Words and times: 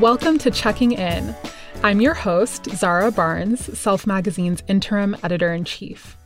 Welcome 0.00 0.36
to 0.38 0.50
Checking 0.50 0.92
In. 0.92 1.34
I'm 1.82 2.02
your 2.02 2.12
host, 2.12 2.68
Zara 2.72 3.10
Barnes, 3.10 3.78
Self 3.78 4.06
Magazine's 4.06 4.62
interim 4.68 5.16
editor 5.22 5.54
in 5.54 5.64
chief. 5.64 6.18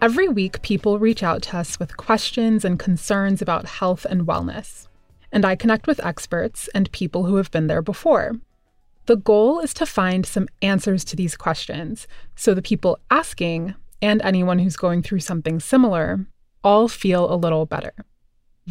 Every 0.00 0.28
week, 0.28 0.62
people 0.62 1.00
reach 1.00 1.24
out 1.24 1.42
to 1.42 1.56
us 1.56 1.76
with 1.80 1.96
questions 1.96 2.64
and 2.64 2.78
concerns 2.78 3.42
about 3.42 3.66
health 3.66 4.04
and 4.04 4.28
wellness. 4.28 4.86
And 5.32 5.44
I 5.44 5.56
connect 5.56 5.88
with 5.88 6.04
experts 6.06 6.68
and 6.72 6.92
people 6.92 7.24
who 7.24 7.34
have 7.34 7.50
been 7.50 7.66
there 7.66 7.82
before. 7.82 8.36
The 9.06 9.16
goal 9.16 9.58
is 9.58 9.74
to 9.74 9.86
find 9.86 10.24
some 10.24 10.46
answers 10.62 11.02
to 11.06 11.16
these 11.16 11.36
questions 11.36 12.06
so 12.36 12.54
the 12.54 12.62
people 12.62 13.00
asking 13.10 13.74
and 14.00 14.22
anyone 14.22 14.60
who's 14.60 14.76
going 14.76 15.02
through 15.02 15.20
something 15.20 15.58
similar 15.58 16.26
all 16.62 16.86
feel 16.86 17.30
a 17.30 17.34
little 17.34 17.66
better. 17.66 17.92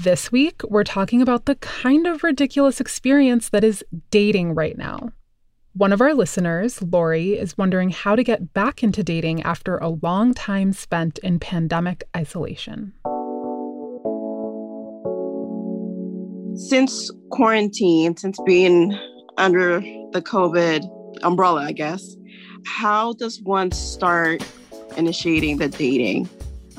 This 0.02 0.32
week, 0.32 0.62
we're 0.64 0.86
talking 0.86 1.22
about 1.22 1.44
the 1.44 1.56
kind 1.56 2.08
of 2.08 2.24
ridiculous 2.24 2.80
experience 2.80 3.50
that 3.50 3.66
is 3.66 3.84
dating 4.12 4.56
right 4.56 4.78
now. 4.78 5.12
One 5.74 5.92
of 5.92 6.00
our 6.00 6.14
listeners, 6.14 6.82
Lori, 6.82 7.38
is 7.38 7.58
wondering 7.58 7.90
how 7.90 8.16
to 8.16 8.24
get 8.24 8.54
back 8.54 8.82
into 8.82 9.04
dating 9.04 9.44
after 9.44 9.78
a 9.78 9.90
long 9.90 10.34
time 10.34 10.72
spent 10.72 11.18
in 11.18 11.38
pandemic 11.38 12.06
isolation. 12.16 12.94
Since 16.56 17.12
quarantine, 17.32 18.16
since 18.16 18.40
being 18.46 18.98
under 19.38 19.82
the 19.82 20.22
COVID 20.22 20.88
umbrella, 21.24 21.64
I 21.66 21.74
guess, 21.74 22.16
how 22.66 23.12
does 23.16 23.42
one 23.44 23.72
start 23.72 24.50
initiating 24.96 25.58
the 25.58 25.68
dating? 25.68 26.30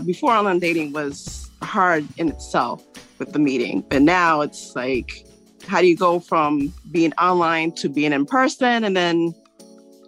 Before 0.07 0.33
online 0.33 0.59
dating 0.59 0.95
was 0.95 1.40
hard 1.63 2.07
in 2.17 2.29
itself 2.29 2.85
with 3.19 3.33
the 3.33 3.39
meeting. 3.39 3.83
But 3.89 4.03
now 4.03 4.41
it's 4.41 4.75
like, 4.75 5.27
how 5.67 5.81
do 5.81 5.87
you 5.87 5.97
go 5.97 6.21
from 6.21 6.73
being 6.91 7.13
online 7.15 7.73
to 7.73 7.89
being 7.89 8.13
in 8.13 8.27
person 8.27 8.85
and 8.85 8.97
then 8.97 9.35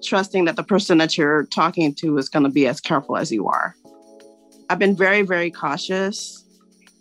trusting 0.03 0.47
that 0.47 0.57
the 0.57 0.65
person 0.65 0.99
that 0.99 1.17
you're 1.17 1.45
talking 1.47 1.95
to 1.95 2.19
is 2.19 2.29
going 2.29 2.43
to 2.45 2.51
be 2.51 2.67
as 2.67 2.81
careful 2.81 3.17
as 3.17 3.31
you 3.31 3.47
are? 3.49 3.77
I've 4.71 4.79
been 4.79 4.97
very, 4.97 5.23
very 5.23 5.51
cautious. 5.51 6.45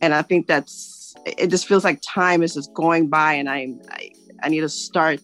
And 0.01 0.13
I 0.13 0.21
think 0.21 0.47
that's, 0.47 1.15
it 1.25 1.47
just 1.47 1.67
feels 1.67 1.83
like 1.83 2.01
time 2.01 2.43
is 2.43 2.55
just 2.55 2.73
going 2.73 3.07
by 3.07 3.33
and 3.33 3.49
I, 3.49 3.73
I, 3.89 4.11
I 4.43 4.49
need 4.49 4.61
to 4.61 4.69
start, 4.69 5.21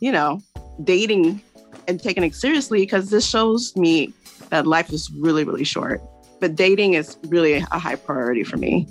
you 0.00 0.10
know, 0.10 0.40
dating 0.84 1.42
and 1.86 2.02
taking 2.02 2.24
it 2.24 2.34
seriously 2.34 2.80
because 2.80 3.10
this 3.10 3.28
shows 3.28 3.76
me 3.76 4.12
that 4.50 4.66
life 4.66 4.92
is 4.92 5.10
really, 5.12 5.44
really 5.44 5.64
short. 5.64 6.00
But 6.40 6.56
dating 6.56 6.94
is 6.94 7.16
really 7.28 7.54
a 7.54 7.78
high 7.78 7.96
priority 7.96 8.44
for 8.44 8.56
me 8.56 8.86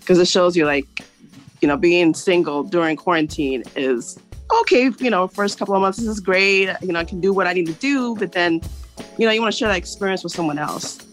because 0.00 0.18
it 0.18 0.28
shows 0.28 0.56
you 0.56 0.64
like 0.64 0.86
you 1.60 1.68
know 1.68 1.76
being 1.76 2.14
single 2.14 2.62
during 2.62 2.96
quarantine 2.96 3.62
is 3.76 4.18
okay 4.60 4.90
you 4.98 5.10
know 5.10 5.28
first 5.28 5.58
couple 5.58 5.74
of 5.74 5.80
months 5.80 5.98
this 5.98 6.08
is 6.08 6.20
great 6.20 6.68
you 6.82 6.92
know 6.92 6.98
i 6.98 7.04
can 7.04 7.20
do 7.20 7.32
what 7.32 7.46
i 7.46 7.52
need 7.52 7.66
to 7.66 7.74
do 7.74 8.16
but 8.16 8.32
then 8.32 8.60
you 9.18 9.26
know 9.26 9.30
you 9.30 9.40
want 9.40 9.52
to 9.52 9.56
share 9.58 9.68
that 9.68 9.76
experience 9.76 10.24
with 10.24 10.32
someone 10.32 10.58
else 10.58 11.06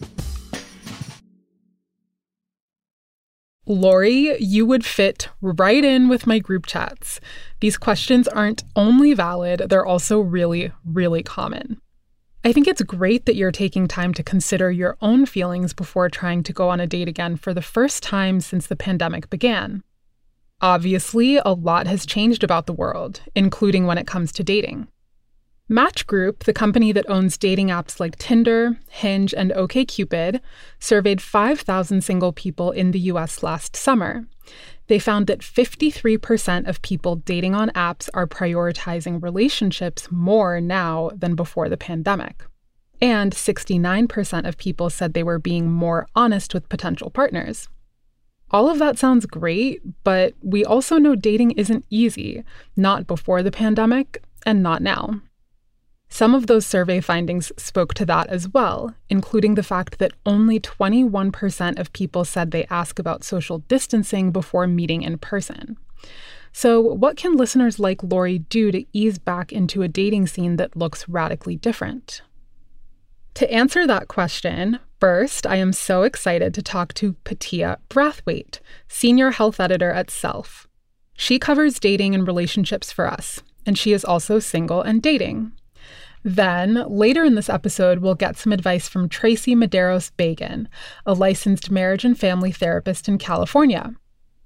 Lori, 3.70 4.42
you 4.42 4.66
would 4.66 4.86
fit 4.86 5.28
right 5.42 5.84
in 5.84 6.08
with 6.08 6.26
my 6.26 6.40
group 6.40 6.66
chats. 6.66 7.20
These 7.60 7.78
questions 7.78 8.26
aren't 8.30 8.64
only 8.78 9.14
valid, 9.14 9.64
they're 9.68 9.86
also 9.86 10.22
really, 10.22 10.72
really 10.86 11.22
common. 11.22 11.82
I 12.48 12.54
think 12.54 12.66
it's 12.66 12.82
great 12.82 13.26
that 13.26 13.36
you're 13.36 13.52
taking 13.52 13.90
time 13.90 14.14
to 14.14 14.24
consider 14.24 14.72
your 14.72 14.96
own 15.02 15.26
feelings 15.26 15.74
before 15.74 16.10
trying 16.10 16.44
to 16.44 16.54
go 16.54 16.70
on 16.70 16.80
a 16.80 16.88
date 16.88 17.10
again 17.10 17.36
for 17.36 17.54
the 17.54 17.62
first 17.62 18.02
time 18.02 18.40
since 18.40 18.68
the 18.68 18.78
pandemic 18.78 19.30
began. 19.30 19.84
Obviously, 20.62 21.36
a 21.36 21.50
lot 21.50 21.88
has 21.88 22.06
changed 22.06 22.46
about 22.46 22.66
the 22.66 22.72
world, 22.72 23.20
including 23.36 23.86
when 23.86 23.98
it 23.98 24.08
comes 24.08 24.32
to 24.32 24.46
dating. 24.46 24.88
Match 25.70 26.08
Group, 26.08 26.46
the 26.46 26.54
company 26.54 26.94
that 26.94 27.10
owns 27.10 27.38
dating 27.38 27.68
apps 27.68 28.00
like 28.00 28.18
Tinder, 28.18 28.80
Hinge, 28.90 29.34
and 29.34 29.52
OkCupid, 29.52 30.40
surveyed 30.80 31.22
5,000 31.22 32.02
single 32.02 32.32
people 32.32 32.72
in 32.72 32.92
the 32.92 33.00
US 33.12 33.44
last 33.44 33.76
summer. 33.76 34.26
They 34.88 34.98
found 34.98 35.28
that 35.28 35.42
53% 35.42 36.70
of 36.70 36.82
people 36.82 37.18
dating 37.18 37.54
on 37.54 37.70
apps 37.72 38.08
are 38.14 38.26
prioritizing 38.26 39.22
relationships 39.22 40.08
more 40.10 40.62
now 40.62 41.12
than 41.14 41.36
before 41.36 41.68
the 41.68 41.76
pandemic. 41.76 42.46
And 43.02 43.34
69% 43.34 44.48
of 44.48 44.58
people 44.58 44.90
said 44.90 45.14
they 45.14 45.22
were 45.22 45.38
being 45.38 45.70
more 45.70 46.08
honest 46.16 46.54
with 46.54 46.70
potential 46.70 47.10
partners. 47.10 47.68
All 48.52 48.70
of 48.70 48.80
that 48.80 48.98
sounds 48.98 49.26
great, 49.26 49.82
but 50.06 50.34
we 50.42 50.64
also 50.64 50.98
know 50.98 51.16
dating 51.16 51.52
isn't 51.52 51.86
easy, 51.90 52.46
not 52.78 53.06
before 53.06 53.44
the 53.44 53.52
pandemic 53.52 54.24
and 54.46 54.64
not 54.64 54.82
now. 54.82 55.22
Some 56.10 56.34
of 56.34 56.48
those 56.48 56.66
survey 56.66 57.02
findings 57.02 57.52
spoke 57.58 57.94
to 57.96 58.06
that 58.06 58.28
as 58.28 58.50
well, 58.50 58.96
including 59.10 59.56
the 59.56 59.64
fact 59.64 60.00
that 60.00 60.14
only 60.26 60.60
21% 60.60 61.80
of 61.80 61.94
people 61.94 62.24
said 62.24 62.52
they 62.52 62.66
ask 62.70 62.98
about 62.98 63.24
social 63.24 63.60
distancing 63.60 64.32
before 64.32 64.68
meeting 64.68 65.02
in 65.02 65.18
person. 65.18 65.78
So, 66.54 66.82
what 66.82 67.18
can 67.18 67.36
listeners 67.36 67.78
like 67.78 68.02
Lori 68.02 68.40
do 68.40 68.72
to 68.72 68.86
ease 68.94 69.20
back 69.20 69.52
into 69.52 69.84
a 69.84 69.88
dating 69.88 70.28
scene 70.28 70.56
that 70.56 70.76
looks 70.76 71.08
radically 71.08 71.56
different? 71.56 72.22
To 73.36 73.52
answer 73.54 73.86
that 73.86 74.08
question, 74.08 74.80
first, 75.00 75.46
I 75.46 75.58
am 75.58 75.72
so 75.72 76.02
excited 76.02 76.56
to 76.56 76.64
talk 76.64 76.96
to 76.96 77.14
Patia 77.26 77.78
Brathwaite, 77.90 78.60
Senior 78.88 79.32
Health 79.32 79.60
Editor 79.60 79.92
at 79.92 80.10
Self. 80.10 80.68
She 81.16 81.38
covers 81.38 81.80
dating 81.80 82.16
and 82.16 82.26
relationships 82.26 82.92
for 82.92 83.06
us, 83.06 83.44
and 83.66 83.78
she 83.78 83.94
is 83.94 84.04
also 84.04 84.40
single 84.40 84.82
and 84.82 85.00
dating. 85.02 85.52
Then, 86.28 86.84
later 86.90 87.24
in 87.24 87.36
this 87.36 87.48
episode, 87.48 88.00
we'll 88.00 88.14
get 88.14 88.36
some 88.36 88.52
advice 88.52 88.90
from 88.90 89.08
Tracy 89.08 89.56
Medeiros 89.56 90.12
Bagan, 90.18 90.68
a 91.06 91.14
licensed 91.14 91.72
marriage 91.72 92.04
and 92.04 92.20
family 92.20 92.52
therapist 92.52 93.08
in 93.08 93.18
California. 93.18 93.96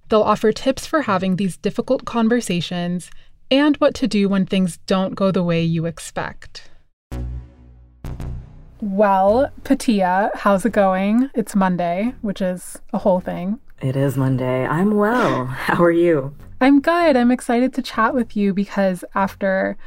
They'll 0.07 0.21
offer 0.21 0.51
tips 0.51 0.85
for 0.85 1.01
having 1.01 1.37
these 1.37 1.57
difficult 1.57 2.05
conversations 2.05 3.09
and 3.49 3.77
what 3.77 3.95
to 3.95 4.07
do 4.07 4.29
when 4.29 4.45
things 4.45 4.77
don't 4.85 5.15
go 5.15 5.31
the 5.31 5.41
way 5.41 5.63
you 5.63 5.87
expect. 5.87 6.69
Well, 8.79 9.51
Patia, 9.63 10.29
how's 10.35 10.63
it 10.67 10.73
going? 10.73 11.31
It's 11.33 11.55
Monday, 11.55 12.13
which 12.21 12.43
is 12.43 12.79
a 12.93 12.99
whole 12.99 13.21
thing. 13.21 13.59
It 13.81 13.95
is 13.95 14.15
Monday. 14.15 14.67
I'm 14.67 14.97
well. 14.97 15.47
How 15.47 15.83
are 15.83 15.89
you? 15.89 16.35
I'm 16.61 16.79
good. 16.79 17.17
I'm 17.17 17.31
excited 17.31 17.73
to 17.73 17.81
chat 17.81 18.13
with 18.13 18.37
you 18.37 18.53
because 18.53 19.03
after 19.15 19.77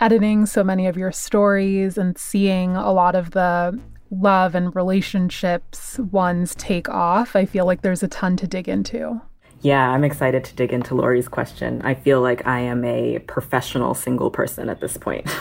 editing 0.00 0.46
so 0.46 0.62
many 0.62 0.86
of 0.86 0.96
your 0.96 1.12
stories 1.12 1.98
and 1.98 2.16
seeing 2.18 2.76
a 2.76 2.92
lot 2.92 3.14
of 3.14 3.32
the 3.32 3.78
love 4.10 4.54
and 4.54 4.74
relationships 4.74 5.98
ones 5.98 6.54
take 6.54 6.88
off, 6.88 7.34
I 7.36 7.44
feel 7.44 7.66
like 7.66 7.82
there's 7.82 8.02
a 8.02 8.08
ton 8.08 8.36
to 8.38 8.46
dig 8.46 8.68
into. 8.68 9.20
Yeah, 9.60 9.90
I'm 9.90 10.04
excited 10.04 10.44
to 10.44 10.54
dig 10.54 10.72
into 10.72 10.94
Lori's 10.94 11.28
question. 11.28 11.80
I 11.82 11.94
feel 11.94 12.20
like 12.20 12.46
I 12.46 12.60
am 12.60 12.84
a 12.84 13.18
professional 13.20 13.94
single 13.94 14.30
person 14.30 14.68
at 14.68 14.80
this 14.80 14.96
point. 14.96 15.26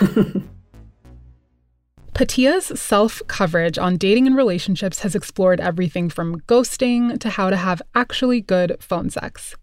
Patia's 2.13 2.67
Self 2.79 3.21
coverage 3.27 3.77
on 3.77 3.97
dating 3.97 4.25
and 4.25 4.37
relationships 4.37 4.99
has 4.99 5.15
explored 5.15 5.59
everything 5.59 6.09
from 6.09 6.39
ghosting 6.41 7.19
to 7.19 7.29
how 7.29 7.49
to 7.49 7.57
have 7.57 7.81
actually 7.93 8.39
good 8.39 8.77
phone 8.79 9.09
sex. 9.09 9.55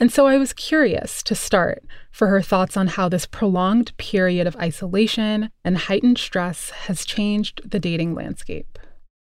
And 0.00 0.10
so 0.10 0.26
I 0.26 0.38
was 0.38 0.54
curious 0.54 1.22
to 1.24 1.34
start 1.34 1.84
for 2.10 2.28
her 2.28 2.40
thoughts 2.40 2.74
on 2.74 2.86
how 2.86 3.10
this 3.10 3.26
prolonged 3.26 3.94
period 3.98 4.46
of 4.46 4.56
isolation 4.56 5.50
and 5.62 5.76
heightened 5.76 6.16
stress 6.16 6.70
has 6.70 7.04
changed 7.04 7.70
the 7.70 7.78
dating 7.78 8.14
landscape. 8.14 8.78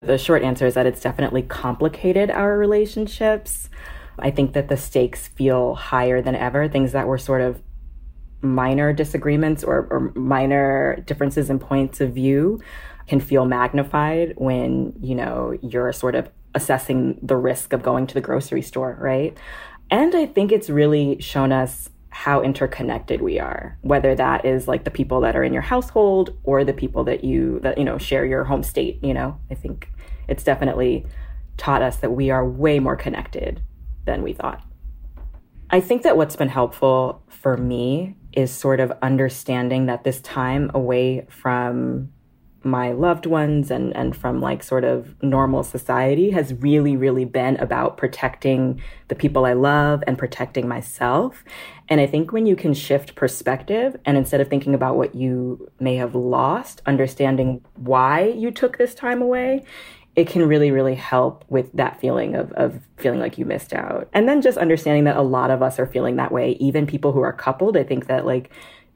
The 0.02 0.18
short 0.18 0.42
answer 0.42 0.66
is 0.66 0.74
that 0.74 0.84
it's 0.84 1.00
definitely 1.00 1.42
complicated 1.42 2.30
our 2.30 2.58
relationships. 2.58 3.70
I 4.18 4.30
think 4.30 4.52
that 4.52 4.68
the 4.68 4.76
stakes 4.76 5.28
feel 5.28 5.74
higher 5.76 6.20
than 6.20 6.36
ever. 6.36 6.68
Things 6.68 6.92
that 6.92 7.06
were 7.06 7.18
sort 7.18 7.40
of 7.40 7.62
minor 8.42 8.92
disagreements 8.92 9.64
or, 9.64 9.86
or 9.90 10.12
minor 10.14 11.02
differences 11.06 11.48
in 11.48 11.58
points 11.58 12.02
of 12.02 12.12
view 12.12 12.60
can 13.06 13.20
feel 13.20 13.46
magnified 13.46 14.34
when, 14.36 14.92
you 15.00 15.14
know, 15.14 15.58
you're 15.62 15.92
sort 15.92 16.14
of 16.14 16.30
assessing 16.54 17.18
the 17.22 17.36
risk 17.36 17.72
of 17.72 17.82
going 17.82 18.06
to 18.06 18.14
the 18.14 18.20
grocery 18.20 18.62
store, 18.62 18.96
right? 19.00 19.36
And 19.90 20.14
I 20.14 20.26
think 20.26 20.52
it's 20.52 20.70
really 20.70 21.20
shown 21.20 21.52
us 21.52 21.90
how 22.12 22.42
interconnected 22.42 23.22
we 23.22 23.38
are 23.38 23.78
whether 23.82 24.16
that 24.16 24.44
is 24.44 24.66
like 24.66 24.82
the 24.82 24.90
people 24.90 25.20
that 25.20 25.36
are 25.36 25.44
in 25.44 25.52
your 25.52 25.62
household 25.62 26.36
or 26.42 26.64
the 26.64 26.72
people 26.72 27.04
that 27.04 27.22
you 27.22 27.60
that 27.60 27.78
you 27.78 27.84
know 27.84 27.98
share 27.98 28.26
your 28.26 28.42
home 28.42 28.64
state 28.64 29.02
you 29.02 29.14
know? 29.14 29.38
I 29.50 29.54
think 29.54 29.88
it's 30.28 30.42
definitely 30.42 31.06
taught 31.56 31.82
us 31.82 31.98
that 31.98 32.10
we 32.10 32.30
are 32.30 32.46
way 32.46 32.78
more 32.80 32.96
connected 32.96 33.62
than 34.06 34.22
we 34.22 34.32
thought. 34.32 34.62
I 35.70 35.80
think 35.80 36.02
that 36.02 36.16
what's 36.16 36.34
been 36.34 36.48
helpful 36.48 37.22
for 37.28 37.56
me 37.56 38.16
is 38.32 38.50
sort 38.50 38.80
of 38.80 38.92
understanding 39.02 39.86
that 39.86 40.04
this 40.04 40.20
time 40.20 40.70
away 40.74 41.26
from 41.28 42.12
my 42.62 42.92
loved 42.92 43.26
ones 43.26 43.70
and 43.70 43.94
and 43.96 44.16
from 44.16 44.40
like 44.40 44.62
sort 44.62 44.84
of 44.84 45.20
normal 45.22 45.62
society 45.62 46.30
has 46.30 46.52
really 46.54 46.96
really 46.96 47.24
been 47.24 47.56
about 47.56 47.96
protecting 47.96 48.80
the 49.08 49.14
people 49.14 49.46
I 49.46 49.54
love 49.54 50.04
and 50.06 50.18
protecting 50.18 50.68
myself. 50.68 51.44
And 51.88 52.00
I 52.00 52.06
think 52.06 52.32
when 52.32 52.46
you 52.46 52.54
can 52.54 52.74
shift 52.74 53.14
perspective 53.14 53.96
and 54.04 54.16
instead 54.16 54.40
of 54.40 54.48
thinking 54.48 54.74
about 54.74 54.96
what 54.96 55.14
you 55.14 55.70
may 55.80 55.96
have 55.96 56.14
lost, 56.14 56.82
understanding 56.86 57.64
why 57.74 58.28
you 58.28 58.50
took 58.50 58.78
this 58.78 58.94
time 58.94 59.20
away, 59.20 59.64
it 60.16 60.28
can 60.28 60.46
really, 60.46 60.70
really 60.70 60.94
help 60.94 61.44
with 61.48 61.72
that 61.72 62.00
feeling 62.00 62.34
of, 62.34 62.52
of 62.52 62.80
feeling 62.96 63.20
like 63.20 63.38
you 63.38 63.44
missed 63.44 63.72
out. 63.72 64.08
And 64.12 64.28
then 64.28 64.42
just 64.42 64.58
understanding 64.58 65.04
that 65.04 65.16
a 65.16 65.22
lot 65.22 65.50
of 65.50 65.62
us 65.62 65.78
are 65.78 65.86
feeling 65.86 66.16
that 66.16 66.32
way, 66.32 66.52
even 66.60 66.86
people 66.86 67.12
who 67.12 67.20
are 67.20 67.32
coupled. 67.32 67.76
I 67.76 67.84
think 67.84 68.06
that, 68.06 68.26
like, 68.26 68.50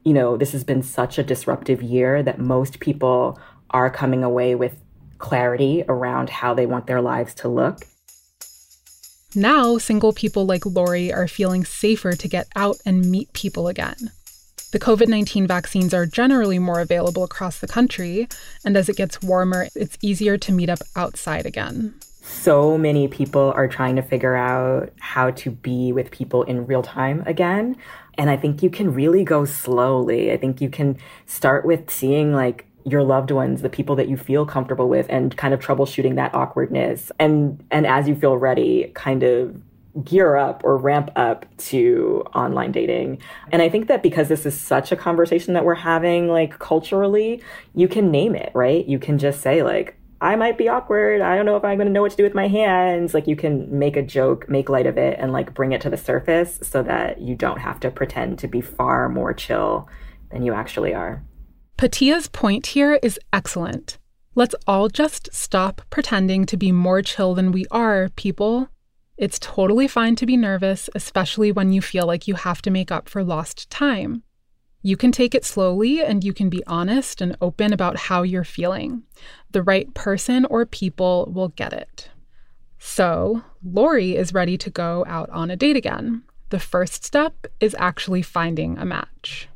you 0.05 0.13
know, 0.13 0.37
this 0.37 0.53
has 0.53 0.65
been 0.65 0.83
such 0.83 1.19
a 1.19 1.23
disruptive 1.23 1.83
year 1.83 2.23
that 2.23 2.39
most 2.39 2.81
people 2.81 3.39
are 3.75 3.91
coming 3.91 4.25
away 4.25 4.55
with 4.55 4.81
clarity 5.19 5.85
around 5.89 6.31
how 6.31 6.55
they 6.55 6.65
want 6.65 6.87
their 6.87 7.03
lives 7.03 7.35
to 7.35 7.49
look. 7.49 7.85
Now, 9.35 9.79
single 9.79 10.13
people 10.13 10.47
like 10.47 10.65
Lori 10.65 11.13
are 11.13 11.27
feeling 11.27 11.65
safer 11.65 12.13
to 12.13 12.29
get 12.29 12.47
out 12.55 12.77
and 12.87 13.11
meet 13.11 13.33
people 13.33 13.67
again. 13.67 14.13
The 14.71 14.79
COVID 14.79 15.09
19 15.09 15.47
vaccines 15.47 15.93
are 15.93 16.07
generally 16.07 16.59
more 16.59 16.81
available 16.81 17.25
across 17.25 17.59
the 17.59 17.67
country, 17.67 18.29
and 18.65 18.77
as 18.77 18.89
it 18.89 18.97
gets 18.97 19.23
warmer, 19.23 19.67
it's 19.75 19.99
easier 20.03 20.39
to 20.39 20.53
meet 20.53 20.69
up 20.69 20.81
outside 20.97 21.47
again. 21.47 21.95
So 22.23 22.79
many 22.79 23.07
people 23.07 23.53
are 23.55 23.69
trying 23.69 23.97
to 23.97 24.03
figure 24.03 24.35
out 24.35 24.93
how 24.99 25.31
to 25.33 25.51
be 25.51 25.93
with 25.93 26.11
people 26.11 26.43
in 26.45 26.67
real 26.67 26.83
time 26.83 27.23
again. 27.27 27.77
And 28.17 28.31
I 28.31 28.37
think 28.37 28.63
you 28.63 28.71
can 28.71 28.95
really 28.95 29.25
go 29.25 29.45
slowly. 29.45 30.33
I 30.33 30.37
think 30.37 30.61
you 30.61 30.71
can 30.71 30.97
start 31.27 31.65
with 31.65 31.91
seeing 31.91 32.33
like 32.33 32.67
your 32.85 33.03
loved 33.03 33.31
ones, 33.31 33.63
the 33.63 33.69
people 33.69 33.97
that 33.97 34.09
you 34.09 34.17
feel 34.17 34.45
comfortable 34.45 34.89
with 34.89 35.07
and 35.09 35.37
kind 35.37 35.55
of 35.55 35.61
troubleshooting 35.61 36.17
that 36.17 36.35
awkwardness. 36.35 37.11
And 37.19 37.65
and 37.71 37.87
as 37.87 38.09
you 38.09 38.15
feel 38.15 38.37
ready, 38.37 38.91
kind 38.95 39.23
of 39.23 39.61
gear 40.03 40.37
up 40.37 40.61
or 40.65 40.77
ramp 40.77 41.11
up 41.15 41.47
to 41.57 42.25
online 42.35 42.73
dating. 42.73 43.19
And 43.53 43.63
I 43.63 43.69
think 43.69 43.87
that 43.89 44.03
because 44.03 44.29
this 44.29 44.45
is 44.45 44.59
such 44.59 44.91
a 44.91 44.97
conversation 44.97 45.55
that 45.55 45.65
we're 45.65 45.75
having 45.75 46.29
like 46.29 46.59
culturally, 46.59 47.43
you 47.75 47.87
can 47.87 48.11
name 48.11 48.35
it, 48.35 48.51
right? 48.55 48.85
You 48.87 48.99
can 48.99 49.19
just 49.19 49.41
say 49.41 49.63
like 49.63 49.97
I 50.21 50.37
might 50.37 50.57
be 50.57 50.69
awkward. 50.69 51.21
I 51.21 51.37
don't 51.37 51.47
know 51.47 51.57
if 51.57 51.65
I'm 51.65 51.77
going 51.77 51.87
to 51.87 51.93
know 51.93 52.03
what 52.03 52.13
to 52.13 52.17
do 52.17 52.23
with 52.23 52.35
my 52.35 52.49
hands. 52.49 53.15
Like 53.15 53.27
you 53.27 53.37
can 53.37 53.79
make 53.79 53.97
a 53.97 54.03
joke, 54.03 54.49
make 54.49 54.69
light 54.69 54.87
of 54.87 54.97
it 54.97 55.19
and 55.19 55.33
like 55.33 55.55
bring 55.55 55.73
it 55.73 55.81
to 55.83 55.91
the 55.91 55.97
surface 55.97 56.59
so 56.63 56.83
that 56.83 57.21
you 57.21 57.35
don't 57.35 57.59
have 57.59 57.79
to 57.81 57.91
pretend 57.91 58.39
to 58.41 58.49
be 58.49 58.61
far 58.61 59.09
more 59.09 59.33
chill 59.33 59.89
than 60.31 60.43
you 60.43 60.55
actually 60.55 60.95
are. 60.95 61.23
Patia's 61.77 62.29
point 62.29 62.69
here 62.69 63.01
is 63.03 63.19
excellent. 63.33 63.99
Let's 64.37 64.55
all 64.65 64.89
just 64.89 65.35
stop 65.35 65.83
pretending 65.91 66.47
to 66.47 66.57
be 66.57 66.71
more 66.71 67.03
chill 67.03 67.35
than 67.35 67.51
we 67.51 67.67
are, 67.71 68.11
people. 68.11 68.69
It's 69.17 69.41
totally 69.41 69.89
fine 69.89 70.15
to 70.17 70.27
be 70.27 70.37
nervous, 70.37 70.89
especially 70.95 71.51
when 71.51 71.73
you 71.73 71.83
feel 71.83 72.07
like 72.07 72.29
you 72.29 72.37
have 72.37 72.63
to 72.63 72.71
make 72.71 72.93
up 72.93 73.09
for 73.09 73.25
lost 73.25 73.71
time. 73.71 74.23
You 74.83 74.97
can 74.97 75.11
take 75.11 75.35
it 75.35 75.45
slowly 75.45 76.01
and 76.01 76.23
you 76.23 76.33
can 76.33 76.49
be 76.49 76.65
honest 76.67 77.21
and 77.21 77.37
open 77.41 77.73
about 77.73 77.97
how 77.97 78.23
you're 78.23 78.45
feeling. 78.45 79.03
The 79.51 79.63
right 79.63 79.93
person 79.95 80.45
or 80.45 80.67
people 80.67 81.33
will 81.35 81.49
get 81.49 81.73
it. 81.73 82.09
So, 82.79 83.43
Lori 83.65 84.15
is 84.15 84.33
ready 84.35 84.57
to 84.59 84.71
go 84.71 85.05
out 85.09 85.29
on 85.31 85.51
a 85.51 85.57
date 85.57 85.77
again. 85.77 86.23
The 86.51 86.61
first 86.61 87.05
step 87.05 87.47
is 87.59 87.75
actually 87.81 88.23
finding 88.23 88.79
a 88.79 88.85
match 88.85 89.49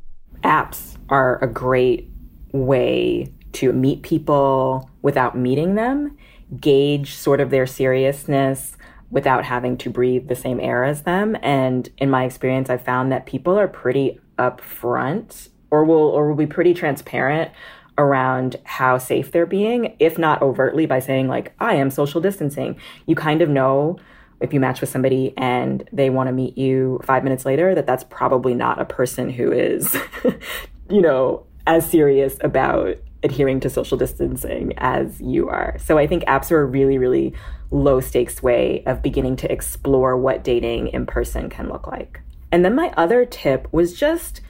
apps 0.43 0.97
are 1.09 1.43
a 1.43 1.47
great 1.47 2.09
way 2.51 3.31
to 3.53 3.73
meet 3.73 4.03
people 4.03 4.89
without 5.01 5.37
meeting 5.37 5.75
them, 5.75 6.17
gauge 6.59 7.15
sort 7.15 7.39
of 7.39 7.49
their 7.49 7.65
seriousness 7.65 8.77
without 9.11 9.43
having 9.43 9.75
to 9.77 9.89
breathe 9.89 10.27
the 10.27 10.35
same 10.35 10.59
air 10.59 10.83
as 10.83 11.01
them. 11.01 11.35
And 11.41 11.89
in 11.97 12.09
my 12.09 12.25
experience, 12.25 12.69
I've 12.69 12.83
found 12.83 13.11
that 13.11 13.25
people 13.25 13.57
are 13.57 13.67
pretty 13.67 14.19
upfront 14.37 15.49
or 15.71 15.83
will 15.83 15.97
or 15.97 16.29
will 16.29 16.35
be 16.35 16.47
pretty 16.47 16.73
transparent 16.73 17.51
around 17.97 18.55
how 18.63 18.97
safe 18.97 19.31
they're 19.31 19.45
being, 19.45 19.95
if 19.99 20.17
not 20.17 20.41
overtly 20.41 20.85
by 20.85 20.99
saying 20.99 21.27
like, 21.27 21.53
I 21.59 21.75
am 21.75 21.91
social 21.91 22.21
distancing. 22.21 22.79
You 23.05 23.15
kind 23.15 23.41
of 23.41 23.49
know 23.49 23.99
if 24.41 24.53
you 24.53 24.59
match 24.59 24.81
with 24.81 24.89
somebody 24.89 25.33
and 25.37 25.87
they 25.91 26.09
want 26.09 26.27
to 26.27 26.33
meet 26.33 26.57
you 26.57 26.99
five 27.03 27.23
minutes 27.23 27.45
later, 27.45 27.75
that 27.75 27.85
that's 27.85 28.03
probably 28.03 28.53
not 28.53 28.79
a 28.79 28.85
person 28.85 29.29
who 29.29 29.51
is, 29.51 29.95
you 30.89 31.01
know, 31.01 31.45
as 31.67 31.89
serious 31.89 32.37
about 32.41 32.97
adhering 33.21 33.59
to 33.59 33.69
social 33.69 33.97
distancing 33.97 34.73
as 34.77 35.19
you 35.19 35.49
are. 35.49 35.77
So 35.79 35.97
I 35.97 36.07
think 36.07 36.23
apps 36.23 36.51
are 36.51 36.61
a 36.61 36.65
really, 36.65 36.97
really 36.97 37.33
low 37.71 37.99
stakes 37.99 38.41
way 38.41 38.83
of 38.85 39.01
beginning 39.01 39.35
to 39.37 39.51
explore 39.51 40.17
what 40.17 40.43
dating 40.43 40.87
in 40.87 41.05
person 41.05 41.49
can 41.49 41.69
look 41.69 41.85
like. 41.85 42.21
And 42.51 42.65
then 42.65 42.75
my 42.75 42.93
other 42.97 43.25
tip 43.25 43.67
was 43.71 43.93
just 43.93 44.41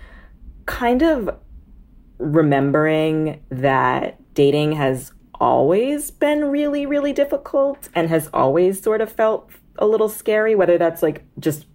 kind 0.65 1.01
of 1.01 1.29
remembering 2.17 3.43
that 3.49 4.19
dating 4.33 4.73
has 4.73 5.11
always 5.39 6.11
been 6.11 6.45
really, 6.45 6.85
really 6.85 7.13
difficult 7.13 7.89
and 7.95 8.09
has 8.09 8.29
always 8.33 8.81
sort 8.81 9.01
of 9.01 9.11
felt 9.11 9.49
a 9.79 9.87
little 9.87 10.09
scary, 10.09 10.55
whether 10.55 10.77
that's 10.77 11.01
like 11.01 11.23
just 11.39 11.65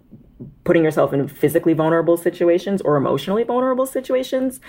putting 0.65 0.85
yourself 0.85 1.13
in 1.13 1.29
physically 1.29 1.73
vulnerable 1.73 2.17
situations 2.17 2.81
or 2.83 2.97
emotionally 2.97 3.45
vulnerable 3.45 3.87
situations. 3.87 4.61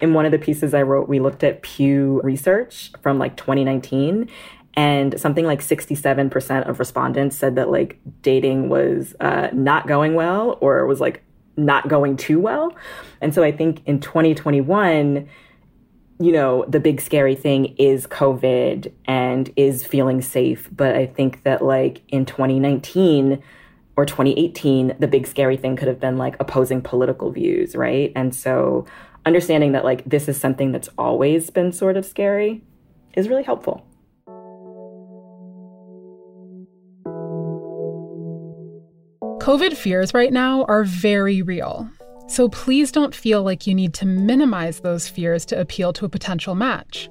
In 0.00 0.14
one 0.14 0.24
of 0.24 0.32
the 0.32 0.38
pieces 0.38 0.72
I 0.74 0.82
wrote, 0.82 1.08
we 1.08 1.20
looked 1.20 1.44
at 1.44 1.62
Pew 1.62 2.20
research 2.22 2.92
from 3.02 3.18
like 3.18 3.36
2019 3.36 4.28
and 4.74 5.20
something 5.20 5.44
like 5.44 5.60
67% 5.60 6.68
of 6.68 6.78
respondents 6.78 7.36
said 7.36 7.56
that 7.56 7.70
like 7.70 7.98
dating 8.22 8.68
was 8.68 9.14
uh, 9.20 9.48
not 9.52 9.86
going 9.86 10.14
well 10.14 10.58
or 10.60 10.86
was 10.86 11.00
like 11.00 11.22
not 11.56 11.88
going 11.88 12.16
too 12.16 12.38
well. 12.38 12.74
And 13.20 13.34
so 13.34 13.42
I 13.42 13.52
think 13.52 13.82
in 13.86 14.00
2021, 14.00 15.28
you 16.20 16.32
know, 16.32 16.66
the 16.68 16.80
big 16.80 17.00
scary 17.00 17.34
thing 17.34 17.74
is 17.78 18.06
COVID 18.06 18.92
and 19.06 19.50
is 19.56 19.86
feeling 19.86 20.20
safe. 20.20 20.68
But 20.70 20.94
I 20.94 21.06
think 21.06 21.44
that, 21.44 21.62
like, 21.64 22.02
in 22.08 22.26
2019 22.26 23.42
or 23.96 24.04
2018, 24.04 24.96
the 24.98 25.08
big 25.08 25.26
scary 25.26 25.56
thing 25.56 25.76
could 25.76 25.88
have 25.88 25.98
been 25.98 26.18
like 26.18 26.36
opposing 26.38 26.82
political 26.82 27.30
views, 27.30 27.74
right? 27.74 28.12
And 28.14 28.34
so 28.34 28.84
understanding 29.24 29.72
that, 29.72 29.82
like, 29.82 30.04
this 30.04 30.28
is 30.28 30.38
something 30.38 30.72
that's 30.72 30.90
always 30.98 31.48
been 31.48 31.72
sort 31.72 31.96
of 31.96 32.04
scary 32.04 32.60
is 33.14 33.26
really 33.26 33.42
helpful. 33.42 33.86
COVID 39.40 39.74
fears 39.74 40.12
right 40.12 40.34
now 40.34 40.64
are 40.64 40.84
very 40.84 41.40
real. 41.40 41.90
So 42.30 42.48
please 42.48 42.92
don't 42.92 43.12
feel 43.12 43.42
like 43.42 43.66
you 43.66 43.74
need 43.74 43.92
to 43.94 44.06
minimize 44.06 44.78
those 44.78 45.08
fears 45.08 45.44
to 45.46 45.60
appeal 45.60 45.92
to 45.94 46.04
a 46.04 46.08
potential 46.08 46.54
match. 46.54 47.10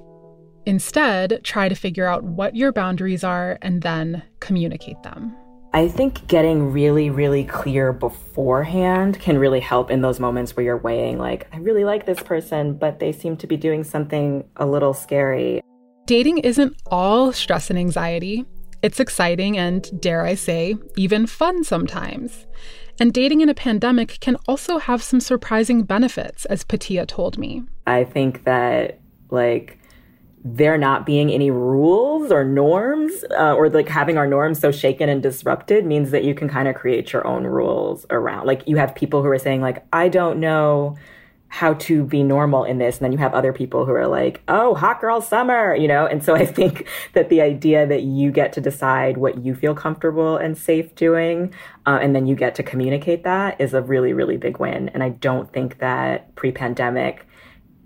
Instead, 0.64 1.40
try 1.44 1.68
to 1.68 1.74
figure 1.74 2.06
out 2.06 2.24
what 2.24 2.56
your 2.56 2.72
boundaries 2.72 3.22
are 3.22 3.58
and 3.60 3.82
then 3.82 4.22
communicate 4.40 5.02
them. 5.02 5.36
I 5.74 5.88
think 5.88 6.26
getting 6.26 6.72
really, 6.72 7.10
really 7.10 7.44
clear 7.44 7.92
beforehand 7.92 9.20
can 9.20 9.36
really 9.36 9.60
help 9.60 9.90
in 9.90 10.00
those 10.00 10.20
moments 10.20 10.56
where 10.56 10.64
you're 10.64 10.78
weighing, 10.78 11.18
like, 11.18 11.46
I 11.52 11.58
really 11.58 11.84
like 11.84 12.06
this 12.06 12.22
person, 12.22 12.72
but 12.72 12.98
they 12.98 13.12
seem 13.12 13.36
to 13.36 13.46
be 13.46 13.58
doing 13.58 13.84
something 13.84 14.48
a 14.56 14.64
little 14.64 14.94
scary. 14.94 15.60
Dating 16.06 16.38
isn't 16.38 16.80
all 16.86 17.30
stress 17.34 17.68
and 17.68 17.78
anxiety. 17.78 18.46
It's 18.80 18.98
exciting 18.98 19.58
and, 19.58 20.00
dare 20.00 20.24
I 20.24 20.34
say, 20.34 20.76
even 20.96 21.26
fun 21.26 21.62
sometimes. 21.62 22.46
And 23.00 23.14
dating 23.14 23.40
in 23.40 23.48
a 23.48 23.54
pandemic 23.54 24.18
can 24.20 24.36
also 24.46 24.76
have 24.76 25.02
some 25.02 25.20
surprising 25.20 25.84
benefits, 25.84 26.44
as 26.44 26.64
Patia 26.64 27.06
told 27.06 27.38
me. 27.38 27.62
I 27.86 28.04
think 28.04 28.44
that, 28.44 29.00
like, 29.30 29.78
there 30.44 30.78
not 30.78 31.06
being 31.06 31.30
any 31.30 31.50
rules 31.50 32.30
or 32.30 32.44
norms, 32.44 33.24
uh, 33.38 33.54
or 33.54 33.68
like 33.68 33.88
having 33.88 34.16
our 34.16 34.26
norms 34.26 34.58
so 34.58 34.70
shaken 34.70 35.08
and 35.08 35.22
disrupted 35.22 35.84
means 35.84 36.10
that 36.12 36.24
you 36.24 36.34
can 36.34 36.48
kind 36.48 36.68
of 36.68 36.74
create 36.74 37.12
your 37.12 37.26
own 37.26 37.44
rules 37.44 38.06
around. 38.10 38.46
Like, 38.46 38.66
you 38.66 38.76
have 38.76 38.94
people 38.94 39.22
who 39.22 39.28
are 39.28 39.38
saying, 39.38 39.60
like, 39.60 39.84
I 39.92 40.08
don't 40.08 40.38
know 40.38 40.96
how 41.50 41.74
to 41.74 42.04
be 42.04 42.22
normal 42.22 42.62
in 42.62 42.78
this. 42.78 42.98
And 42.98 43.04
then 43.04 43.12
you 43.12 43.18
have 43.18 43.34
other 43.34 43.52
people 43.52 43.84
who 43.84 43.92
are 43.92 44.06
like, 44.06 44.40
oh, 44.46 44.74
hot 44.76 45.00
girl 45.00 45.20
summer, 45.20 45.74
you 45.74 45.88
know? 45.88 46.06
And 46.06 46.22
so 46.24 46.34
I 46.36 46.46
think 46.46 46.86
that 47.12 47.28
the 47.28 47.40
idea 47.40 47.86
that 47.88 48.02
you 48.02 48.30
get 48.30 48.52
to 48.54 48.60
decide 48.60 49.18
what 49.18 49.44
you 49.44 49.56
feel 49.56 49.74
comfortable 49.74 50.36
and 50.36 50.56
safe 50.56 50.94
doing, 50.94 51.52
uh, 51.86 51.98
and 52.00 52.14
then 52.14 52.26
you 52.26 52.36
get 52.36 52.54
to 52.54 52.62
communicate 52.62 53.24
that 53.24 53.60
is 53.60 53.74
a 53.74 53.82
really, 53.82 54.12
really 54.12 54.36
big 54.36 54.58
win. 54.58 54.90
And 54.90 55.02
I 55.02 55.08
don't 55.08 55.52
think 55.52 55.78
that 55.78 56.34
pre 56.36 56.52
pandemic, 56.52 57.26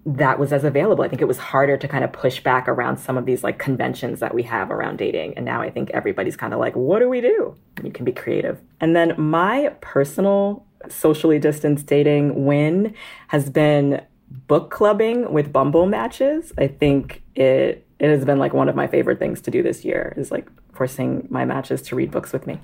that 0.04 0.38
was 0.38 0.52
as 0.52 0.64
available. 0.64 1.02
I 1.02 1.08
think 1.08 1.22
it 1.22 1.28
was 1.28 1.38
harder 1.38 1.78
to 1.78 1.88
kind 1.88 2.04
of 2.04 2.12
push 2.12 2.40
back 2.40 2.68
around 2.68 2.98
some 2.98 3.16
of 3.16 3.24
these 3.24 3.42
like 3.42 3.58
conventions 3.58 4.20
that 4.20 4.34
we 4.34 4.42
have 4.42 4.70
around 4.70 4.98
dating. 4.98 5.32
And 5.36 5.46
now 5.46 5.62
I 5.62 5.70
think 5.70 5.88
everybody's 5.94 6.36
kind 6.36 6.52
of 6.52 6.60
like, 6.60 6.76
what 6.76 6.98
do 6.98 7.08
we 7.08 7.22
do? 7.22 7.56
You 7.82 7.90
can 7.90 8.04
be 8.04 8.12
creative. 8.12 8.60
And 8.80 8.94
then 8.94 9.14
my 9.16 9.74
personal 9.80 10.66
socially 10.88 11.38
distanced 11.38 11.86
dating 11.86 12.44
win 12.44 12.94
has 13.28 13.50
been 13.50 14.02
book 14.46 14.70
clubbing 14.70 15.32
with 15.32 15.52
Bumble 15.52 15.86
matches. 15.86 16.52
I 16.58 16.66
think 16.68 17.22
it 17.34 17.86
it 18.00 18.08
has 18.08 18.24
been 18.24 18.38
like 18.38 18.52
one 18.52 18.68
of 18.68 18.74
my 18.74 18.86
favorite 18.86 19.18
things 19.18 19.40
to 19.42 19.50
do 19.50 19.62
this 19.62 19.84
year 19.84 20.14
is 20.16 20.30
like 20.30 20.48
forcing 20.74 21.26
my 21.30 21.44
matches 21.44 21.80
to 21.82 21.96
read 21.96 22.10
books 22.10 22.32
with 22.32 22.46
me. 22.46 22.58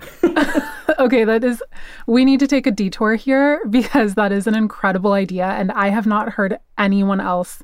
okay, 0.99 1.25
that 1.25 1.45
is 1.45 1.63
we 2.07 2.25
need 2.25 2.41
to 2.41 2.47
take 2.47 2.67
a 2.67 2.71
detour 2.71 3.15
here 3.15 3.61
because 3.71 4.15
that 4.15 4.33
is 4.33 4.47
an 4.47 4.55
incredible 4.55 5.13
idea 5.13 5.47
and 5.47 5.73
I 5.73 5.89
have 5.89 6.07
not 6.07 6.31
heard 6.31 6.59
anyone 6.79 7.21
else 7.21 7.63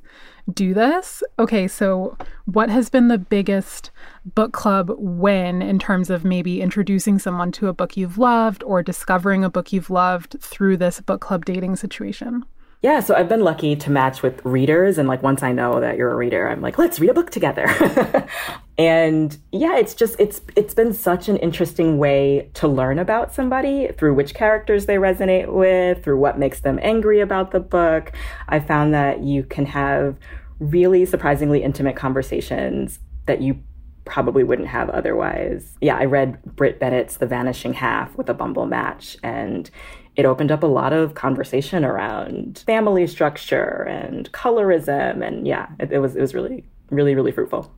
do 0.52 0.74
this. 0.74 1.22
Okay, 1.38 1.66
so 1.66 2.16
what 2.44 2.70
has 2.70 2.88
been 2.88 3.08
the 3.08 3.18
biggest 3.18 3.90
book 4.24 4.52
club 4.52 4.92
win 4.96 5.60
in 5.60 5.78
terms 5.78 6.08
of 6.08 6.24
maybe 6.24 6.60
introducing 6.60 7.18
someone 7.18 7.50
to 7.52 7.68
a 7.68 7.72
book 7.72 7.96
you've 7.96 8.18
loved 8.18 8.62
or 8.62 8.82
discovering 8.82 9.44
a 9.44 9.50
book 9.50 9.72
you've 9.72 9.90
loved 9.90 10.36
through 10.40 10.76
this 10.76 11.00
book 11.00 11.20
club 11.20 11.44
dating 11.44 11.76
situation? 11.76 12.44
Yeah, 12.86 13.00
so 13.00 13.16
I've 13.16 13.28
been 13.28 13.40
lucky 13.40 13.74
to 13.74 13.90
match 13.90 14.22
with 14.22 14.40
readers. 14.44 14.96
And 14.96 15.08
like 15.08 15.20
once 15.20 15.42
I 15.42 15.50
know 15.50 15.80
that 15.80 15.96
you're 15.96 16.12
a 16.12 16.14
reader, 16.14 16.48
I'm 16.48 16.60
like, 16.60 16.78
let's 16.78 17.00
read 17.00 17.10
a 17.10 17.14
book 17.14 17.30
together. 17.30 17.66
and 18.78 19.36
yeah, 19.50 19.76
it's 19.76 19.92
just 19.92 20.14
it's 20.20 20.40
it's 20.54 20.72
been 20.72 20.92
such 20.92 21.28
an 21.28 21.36
interesting 21.38 21.98
way 21.98 22.48
to 22.54 22.68
learn 22.68 23.00
about 23.00 23.34
somebody 23.34 23.88
through 23.98 24.14
which 24.14 24.34
characters 24.34 24.86
they 24.86 24.98
resonate 24.98 25.52
with, 25.52 26.04
through 26.04 26.20
what 26.20 26.38
makes 26.38 26.60
them 26.60 26.78
angry 26.80 27.18
about 27.18 27.50
the 27.50 27.58
book. 27.58 28.12
I 28.48 28.60
found 28.60 28.94
that 28.94 29.18
you 29.24 29.42
can 29.42 29.66
have 29.66 30.16
really 30.60 31.04
surprisingly 31.06 31.64
intimate 31.64 31.96
conversations 31.96 33.00
that 33.26 33.42
you 33.42 33.58
probably 34.04 34.44
wouldn't 34.44 34.68
have 34.68 34.90
otherwise. 34.90 35.76
Yeah, 35.80 35.96
I 35.96 36.04
read 36.04 36.40
Brit 36.54 36.78
Bennett's 36.78 37.16
The 37.16 37.26
Vanishing 37.26 37.72
Half 37.72 38.16
with 38.16 38.28
a 38.28 38.34
Bumble 38.34 38.66
match 38.66 39.16
and 39.24 39.68
it 40.16 40.24
opened 40.24 40.50
up 40.50 40.62
a 40.62 40.66
lot 40.66 40.92
of 40.92 41.14
conversation 41.14 41.84
around 41.84 42.62
family 42.66 43.06
structure 43.06 43.82
and 43.88 44.30
colorism 44.32 45.26
and 45.26 45.46
yeah 45.46 45.68
it, 45.78 45.92
it, 45.92 45.98
was 45.98 46.16
it 46.16 46.20
was 46.20 46.34
really 46.34 46.64
really 46.90 47.14
really 47.14 47.32
fruitful. 47.32 47.72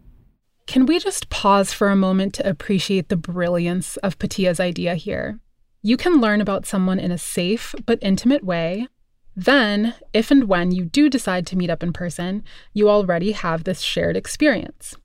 Can 0.66 0.85
we 0.85 0.99
just 0.99 1.30
pause 1.30 1.73
for 1.73 1.88
a 1.88 1.97
moment 1.97 2.35
to 2.35 2.49
appreciate 2.49 3.09
the 3.09 3.16
brilliance 3.16 3.97
of 3.99 4.18
Patia's 4.18 4.61
idea 4.61 4.95
here? 4.97 5.40
You 5.83 5.97
can 5.97 6.21
learn 6.21 6.42
about 6.42 6.66
someone 6.66 6.99
in 6.99 7.11
a 7.11 7.16
safe 7.16 7.75
but 7.87 7.99
intimate 8.02 8.45
way. 8.45 8.87
Then 9.35 9.95
if 10.12 10.30
and 10.30 10.45
when 10.45 10.73
you 10.73 10.85
do 10.85 11.09
decide 11.09 11.47
to 11.47 11.57
meet 11.57 11.71
up 11.71 11.83
in 11.83 11.92
person 11.92 12.42
you 12.75 12.90
already 12.90 13.33
have 13.33 13.64
this 13.64 13.80
shared 13.80 14.16
experience. 14.16 14.97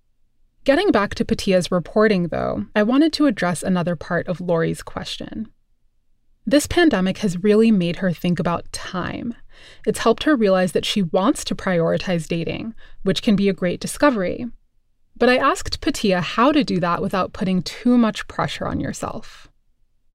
Getting 0.65 0.91
back 0.91 1.13
to 1.15 1.25
Patia's 1.25 1.71
reporting, 1.71 2.29
though, 2.29 2.65
I 2.73 2.83
wanted 2.83 3.11
to 3.13 3.25
address 3.25 3.63
another 3.63 3.97
part 3.97 4.29
of 4.29 4.39
Lori's 4.39 4.81
question. 4.81 5.49
This 6.45 6.67
pandemic 6.67 7.19
has 7.19 7.41
really 7.41 7.71
made 7.71 7.97
her 7.97 8.11
think 8.11 8.37
about 8.37 8.71
time. 8.73 9.33
It's 9.87 9.99
helped 9.99 10.23
her 10.23 10.35
realize 10.35 10.73
that 10.73 10.85
she 10.85 11.01
wants 11.01 11.45
to 11.45 11.55
prioritize 11.55 12.27
dating, 12.27 12.75
which 13.03 13.21
can 13.21 13.37
be 13.37 13.47
a 13.47 13.53
great 13.53 13.79
discovery. 13.79 14.47
But 15.15 15.29
I 15.29 15.37
asked 15.37 15.79
Patia 15.79 16.21
how 16.21 16.51
to 16.51 16.63
do 16.63 16.81
that 16.81 17.01
without 17.01 17.31
putting 17.31 17.61
too 17.61 17.97
much 17.97 18.27
pressure 18.27 18.67
on 18.67 18.81
yourself. 18.81 19.47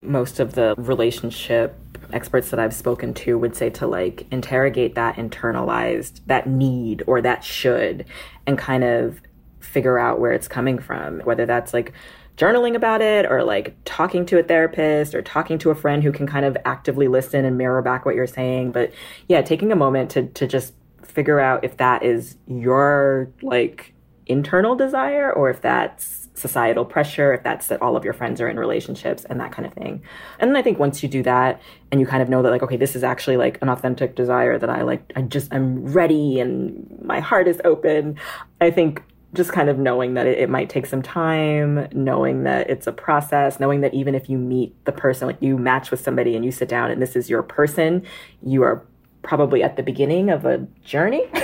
Most 0.03 0.39
of 0.39 0.55
the 0.55 0.75
relationship 0.77 1.75
experts 2.13 2.51
that 2.51 2.61
I've 2.61 2.75
spoken 2.75 3.15
to 3.15 3.39
would 3.39 3.57
say 3.57 3.71
to 3.71 3.87
like 3.87 4.27
interrogate 4.31 4.95
that 4.97 5.17
internalized, 5.17 6.21
that 6.27 6.47
need 6.47 7.03
or 7.07 7.23
that 7.23 7.43
should, 7.43 8.05
and 8.47 8.59
kind 8.59 8.85
of 8.85 9.23
figure 9.61 9.99
out 9.99 10.21
where 10.21 10.33
it's 10.33 10.49
coming 10.49 10.79
from, 10.79 11.21
whether 11.21 11.47
that's 11.47 11.73
like 11.73 11.93
journaling 12.39 12.75
about 12.75 13.03
it 13.03 13.27
or 13.27 13.43
like 13.43 13.77
talking 13.85 14.25
to 14.27 14.39
a 14.39 14.43
therapist 14.43 15.15
or 15.15 15.21
talking 15.21 15.59
to 15.59 15.71
a 15.71 15.75
friend 15.75 16.03
who 16.03 16.13
can 16.13 16.27
kind 16.27 16.47
of 16.47 16.57
actively 16.65 17.09
listen 17.09 17.45
and 17.45 17.59
mirror 17.59 17.83
back 17.83 18.07
what 18.07 18.15
you're 18.15 18.27
saying. 18.27 18.73
But 18.73 18.93
yeah, 19.29 19.43
taking 19.43 19.73
a 19.73 19.77
moment 19.77 20.11
to 20.13 20.27
to 20.29 20.47
just 20.47 20.75
figure 21.03 21.41
out 21.41 21.65
if 21.65 21.77
that 21.79 22.05
is 22.05 22.37
your 22.47 23.31
like 23.43 23.93
internal 24.27 24.77
desire 24.77 25.33
or 25.33 25.51
if 25.51 25.61
that's 25.61 26.29
societal 26.35 26.85
pressure, 26.85 27.35
if 27.35 27.43
that's 27.43 27.67
that 27.67 27.83
all 27.83 27.97
of 27.97 28.05
your 28.05 28.13
friends 28.13 28.41
are 28.41 28.49
in 28.49 28.59
relationships 28.59 29.25
and 29.25 29.41
that 29.41 29.51
kind 29.51 29.67
of 29.67 29.73
thing. 29.75 30.01
And 30.39 30.49
then 30.49 30.57
I 30.57 30.63
think 30.63 30.79
once 30.79 31.03
you 31.03 31.09
do 31.09 31.23
that 31.25 31.61
and 31.91 32.01
you 32.01 32.07
kind 32.07 32.23
of 32.23 32.29
know 32.29 32.43
that 32.43 32.51
like, 32.51 32.63
okay, 32.63 32.77
this 32.77 32.95
is 32.95 33.03
actually 33.03 33.37
like 33.37 33.59
an 33.63 33.69
authentic 33.69 34.15
desire 34.15 34.59
that 34.59 34.71
I 34.71 34.83
like, 34.83 35.13
I 35.17 35.23
just, 35.23 35.53
I'm 35.53 35.85
ready 35.87 36.39
and 36.39 37.01
my 37.03 37.19
heart 37.19 37.49
is 37.49 37.61
open. 37.65 38.17
I 38.61 38.71
think 38.71 39.03
just 39.35 39.53
kind 39.53 39.69
of 39.69 39.79
knowing 39.79 40.15
that 40.15 40.27
it, 40.27 40.39
it, 40.39 40.49
might 40.49 40.71
take 40.71 40.87
some 40.87 41.03
time, 41.03 41.87
knowing 41.93 42.45
that 42.45 42.71
it's 42.71 42.87
a 42.87 42.93
process, 42.93 43.61
knowing 43.61 43.83
that 43.83 43.93
even 43.93 44.15
if 44.15 44.29
you 44.29 44.39
meet 44.39 44.75
the 44.87 44.93
person, 44.93 45.27
like 45.27 45.37
you 45.41 45.59
match 45.59 45.91
with 45.91 46.01
somebody 46.01 46.35
and 46.35 46.45
you 46.45 46.51
sit 46.51 46.69
down 46.69 46.91
and 46.91 47.03
this 47.03 47.15
is 47.15 47.29
your 47.29 47.43
person, 47.43 48.03
you 48.43 48.63
are 48.63 48.87
probably 49.23 49.63
at 49.63 49.77
the 49.77 49.83
beginning 49.83 50.31
of 50.31 50.47
a 50.47 50.59
journey. 50.83 51.25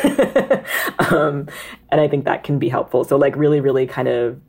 um, 1.10 1.46
and 1.90 2.00
I 2.00 2.08
think 2.08 2.24
that 2.24 2.42
can 2.42 2.58
be 2.58 2.70
helpful. 2.70 3.04
So, 3.04 3.16
like, 3.16 3.36
really, 3.36 3.60
really 3.60 3.86
kind 3.86 4.08
of 4.08 4.40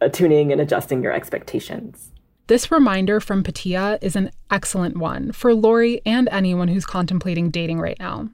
attuning 0.00 0.52
and 0.52 0.60
adjusting 0.60 1.02
your 1.02 1.12
expectations. 1.12 2.12
This 2.46 2.70
reminder 2.70 3.20
from 3.20 3.42
Patia 3.42 3.98
is 4.00 4.16
an 4.16 4.30
excellent 4.50 4.96
one 4.96 5.32
for 5.32 5.52
Lori 5.52 6.00
and 6.06 6.28
anyone 6.30 6.68
who's 6.68 6.86
contemplating 6.86 7.50
dating 7.50 7.80
right 7.80 7.98
now. 7.98 8.30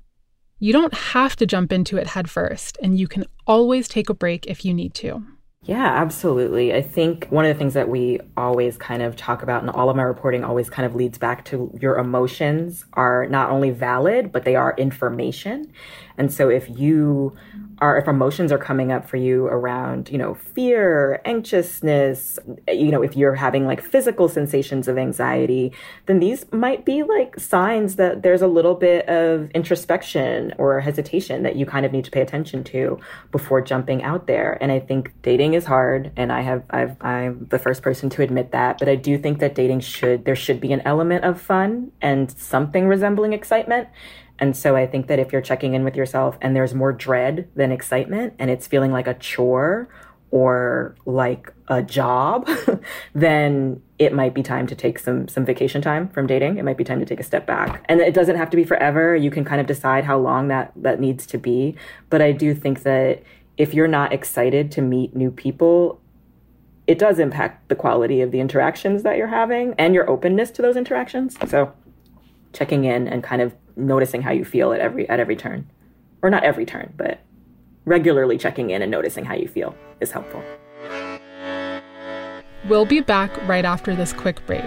You 0.59 0.73
don't 0.73 0.95
have 0.95 1.37
to 1.37 1.47
jump 1.47 1.73
into 1.73 1.97
it 1.97 2.07
headfirst, 2.07 2.79
and 2.83 2.99
you 2.99 3.09
can 3.09 3.25
always 3.47 3.89
take 3.89 4.09
a 4.09 4.15
break 4.15 4.47
if 4.47 4.65
you 4.65 4.73
need 4.73 4.95
to. 4.95 5.23
Yeah, 5.67 5.87
absolutely. 5.87 6.75
I 6.75 6.83
think 6.83 7.27
one 7.31 7.47
of 7.47 7.55
the 7.55 7.59
things 7.59 7.73
that 7.73 7.89
we 7.89 8.21
always 8.37 8.77
kind 8.77 9.03
of 9.03 9.17
talk 9.17 9.43
about, 9.43 9.63
and 9.63 9.71
all 9.71 9.89
of 9.89 9.97
my 9.97 10.03
reporting 10.03 10.45
always 10.45 10.69
kind 10.69 10.85
of 10.85 10.95
leads 10.95 11.17
back 11.17 11.45
to 11.47 11.71
your 11.81 11.97
emotions 11.97 12.85
are 12.93 13.27
not 13.27 13.51
only 13.51 13.71
valid, 13.71 14.31
but 14.31 14.45
they 14.45 14.57
are 14.57 14.75
information. 14.77 15.73
And 16.19 16.31
so 16.31 16.51
if 16.51 16.69
you 16.79 17.35
are 17.85 17.99
if 17.99 18.09
emotions 18.09 18.50
are 18.50 18.57
coming 18.57 18.91
up 18.91 19.07
for 19.07 19.19
you 19.19 19.45
around 19.47 20.09
you 20.11 20.17
know 20.17 20.33
fear 20.33 21.21
anxiousness 21.26 22.38
you 22.67 22.91
know 22.91 23.03
if 23.03 23.14
you're 23.14 23.35
having 23.35 23.67
like 23.67 23.83
physical 23.83 24.26
sensations 24.26 24.88
of 24.88 24.97
anxiety 24.97 25.71
then 26.07 26.19
these 26.19 26.50
might 26.50 26.87
be 26.87 27.03
like 27.03 27.38
signs 27.38 27.97
that 27.97 28.23
there's 28.23 28.41
a 28.41 28.47
little 28.47 28.75
bit 28.75 29.07
of 29.07 29.50
introspection 29.50 30.55
or 30.57 30.81
hesitation 30.81 31.43
that 31.43 31.57
you 31.57 31.67
kind 31.67 31.85
of 31.85 31.93
need 31.93 32.07
to 32.07 32.11
pay 32.11 32.23
attention 32.23 32.64
to 32.64 32.99
before 33.31 33.61
jumping 33.61 34.03
out 34.03 34.26
there. 34.26 34.57
And 34.62 34.73
i 34.73 34.81
think 34.81 35.12
dating 35.21 35.53
is 35.53 35.67
hard 35.67 36.11
and 36.17 36.33
i 36.33 36.41
have 36.41 36.62
I've, 36.71 36.97
i'm 37.03 37.47
the 37.50 37.59
first 37.59 37.83
person 37.83 38.09
to 38.11 38.23
admit 38.23 38.53
that 38.53 38.79
but 38.79 38.88
i 38.88 38.97
do 38.97 39.19
think 39.19 39.41
that 39.41 39.55
dating 39.55 39.81
should 39.81 40.25
there 40.25 40.37
should 40.37 40.61
be 40.61 40.73
an 40.73 40.81
element 40.87 41.25
of 41.25 41.38
fun 41.38 41.93
and 42.00 42.31
something 42.31 42.88
resembling 42.88 43.35
excitement 43.35 43.88
and 44.38 44.57
so 44.57 44.76
I 44.76 44.87
think 44.87 45.07
that 45.07 45.19
if 45.19 45.33
you're 45.33 45.43
checking 45.43 45.75
in 45.75 45.85
with 45.85 45.97
yourself 45.97 46.37
and 46.41 46.57
there's 46.57 46.75
more 46.75 46.93
dread 46.93 47.49
than 47.55 47.71
excitement 47.71 48.35
and 48.38 48.50
it's 48.50 48.67
feeling 48.67 48.93
like 48.93 49.07
a 49.07 49.14
chore 49.14 49.88
or 50.31 50.97
like 51.07 51.53
a 51.69 51.81
job, 51.83 52.49
then 53.14 53.81
it 53.99 54.12
might 54.12 54.35
be 54.35 54.43
time 54.43 54.67
to 54.67 54.75
take 54.75 54.99
some 54.99 55.29
some 55.29 55.45
vacation 55.45 55.81
time 55.81 56.09
from 56.09 56.26
dating. 56.26 56.59
It 56.59 56.64
might 56.64 56.76
be 56.76 56.83
time 56.83 56.99
to 56.99 57.07
take 57.07 57.21
a 57.21 57.23
step 57.23 57.47
back. 57.47 57.85
And 57.88 58.00
it 58.00 58.12
doesn't 58.12 58.37
have 58.37 58.50
to 58.50 58.57
be 58.57 58.64
forever. 58.64 59.14
You 59.14 59.31
can 59.31 59.45
kind 59.45 59.61
of 59.61 59.69
decide 59.69 60.05
how 60.05 60.19
long 60.19 60.49
that 60.49 60.73
that 60.75 60.99
needs 60.99 61.26
to 61.26 61.38
be. 61.38 61.76
But 62.11 62.21
I 62.21 62.33
do 62.33 62.55
think 62.55 62.83
that 62.83 63.23
if 63.57 63.73
you're 63.73 63.87
not 63.87 64.12
excited 64.12 64.73
to 64.73 64.83
meet 64.83 65.14
new 65.14 65.31
people, 65.31 66.00
it 66.88 66.99
does 66.99 67.21
impact 67.21 67.69
the 67.69 67.76
quality 67.76 68.21
of 68.21 68.33
the 68.33 68.41
interactions 68.41 69.05
that 69.05 69.17
you're 69.17 69.29
having 69.29 69.75
and 69.79 69.95
your 69.95 70.11
openness 70.11 70.50
to 70.50 70.62
those 70.62 70.76
interactions. 70.76 71.37
So 71.49 71.73
checking 72.53 72.85
in 72.85 73.07
and 73.07 73.23
kind 73.23 73.41
of 73.41 73.55
noticing 73.76 74.23
how 74.23 74.33
you 74.33 74.45
feel 74.45 74.73
at 74.73 74.81
every 74.81 75.09
at 75.09 75.21
every 75.21 75.37
turn. 75.37 75.69
Or 76.23 76.31
not 76.31 76.43
every 76.43 76.64
turn 76.64 76.93
but 76.97 77.21
regularly 77.85 78.38
checking 78.38 78.71
in 78.71 78.83
and 78.83 78.90
noticing 78.90 79.25
how 79.25 79.35
you 79.35 79.49
feel 79.49 79.75
is 80.00 80.11
helpful. 80.11 80.43
We'll 82.69 82.87
be 82.87 83.00
back 83.00 83.31
right 83.47 83.64
after 83.64 83.95
this 83.95 84.12
quick 84.12 84.45
break. 84.47 84.64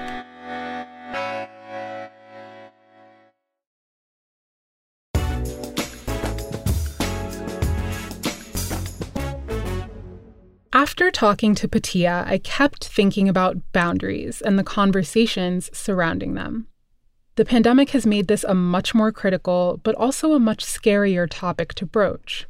After 10.73 11.09
talking 11.09 11.55
to 11.55 11.67
Patia, 11.67 12.23
I 12.27 12.37
kept 12.37 12.85
thinking 12.85 13.27
about 13.27 13.57
boundaries 13.71 14.41
and 14.41 14.59
the 14.59 14.63
conversations 14.63 15.71
surrounding 15.75 16.35
them. 16.35 16.67
The 17.37 17.45
pandemic 17.45 17.91
has 17.91 18.07
made 18.07 18.27
this 18.27 18.43
a 18.43 18.55
much 18.55 18.95
more 18.95 19.11
critical, 19.11 19.79
but 19.83 19.93
also 19.93 20.33
a 20.33 20.39
much 20.39 20.65
scarier 20.65 21.27
topic 21.29 21.75
to 21.75 21.85
broach. 21.85 22.47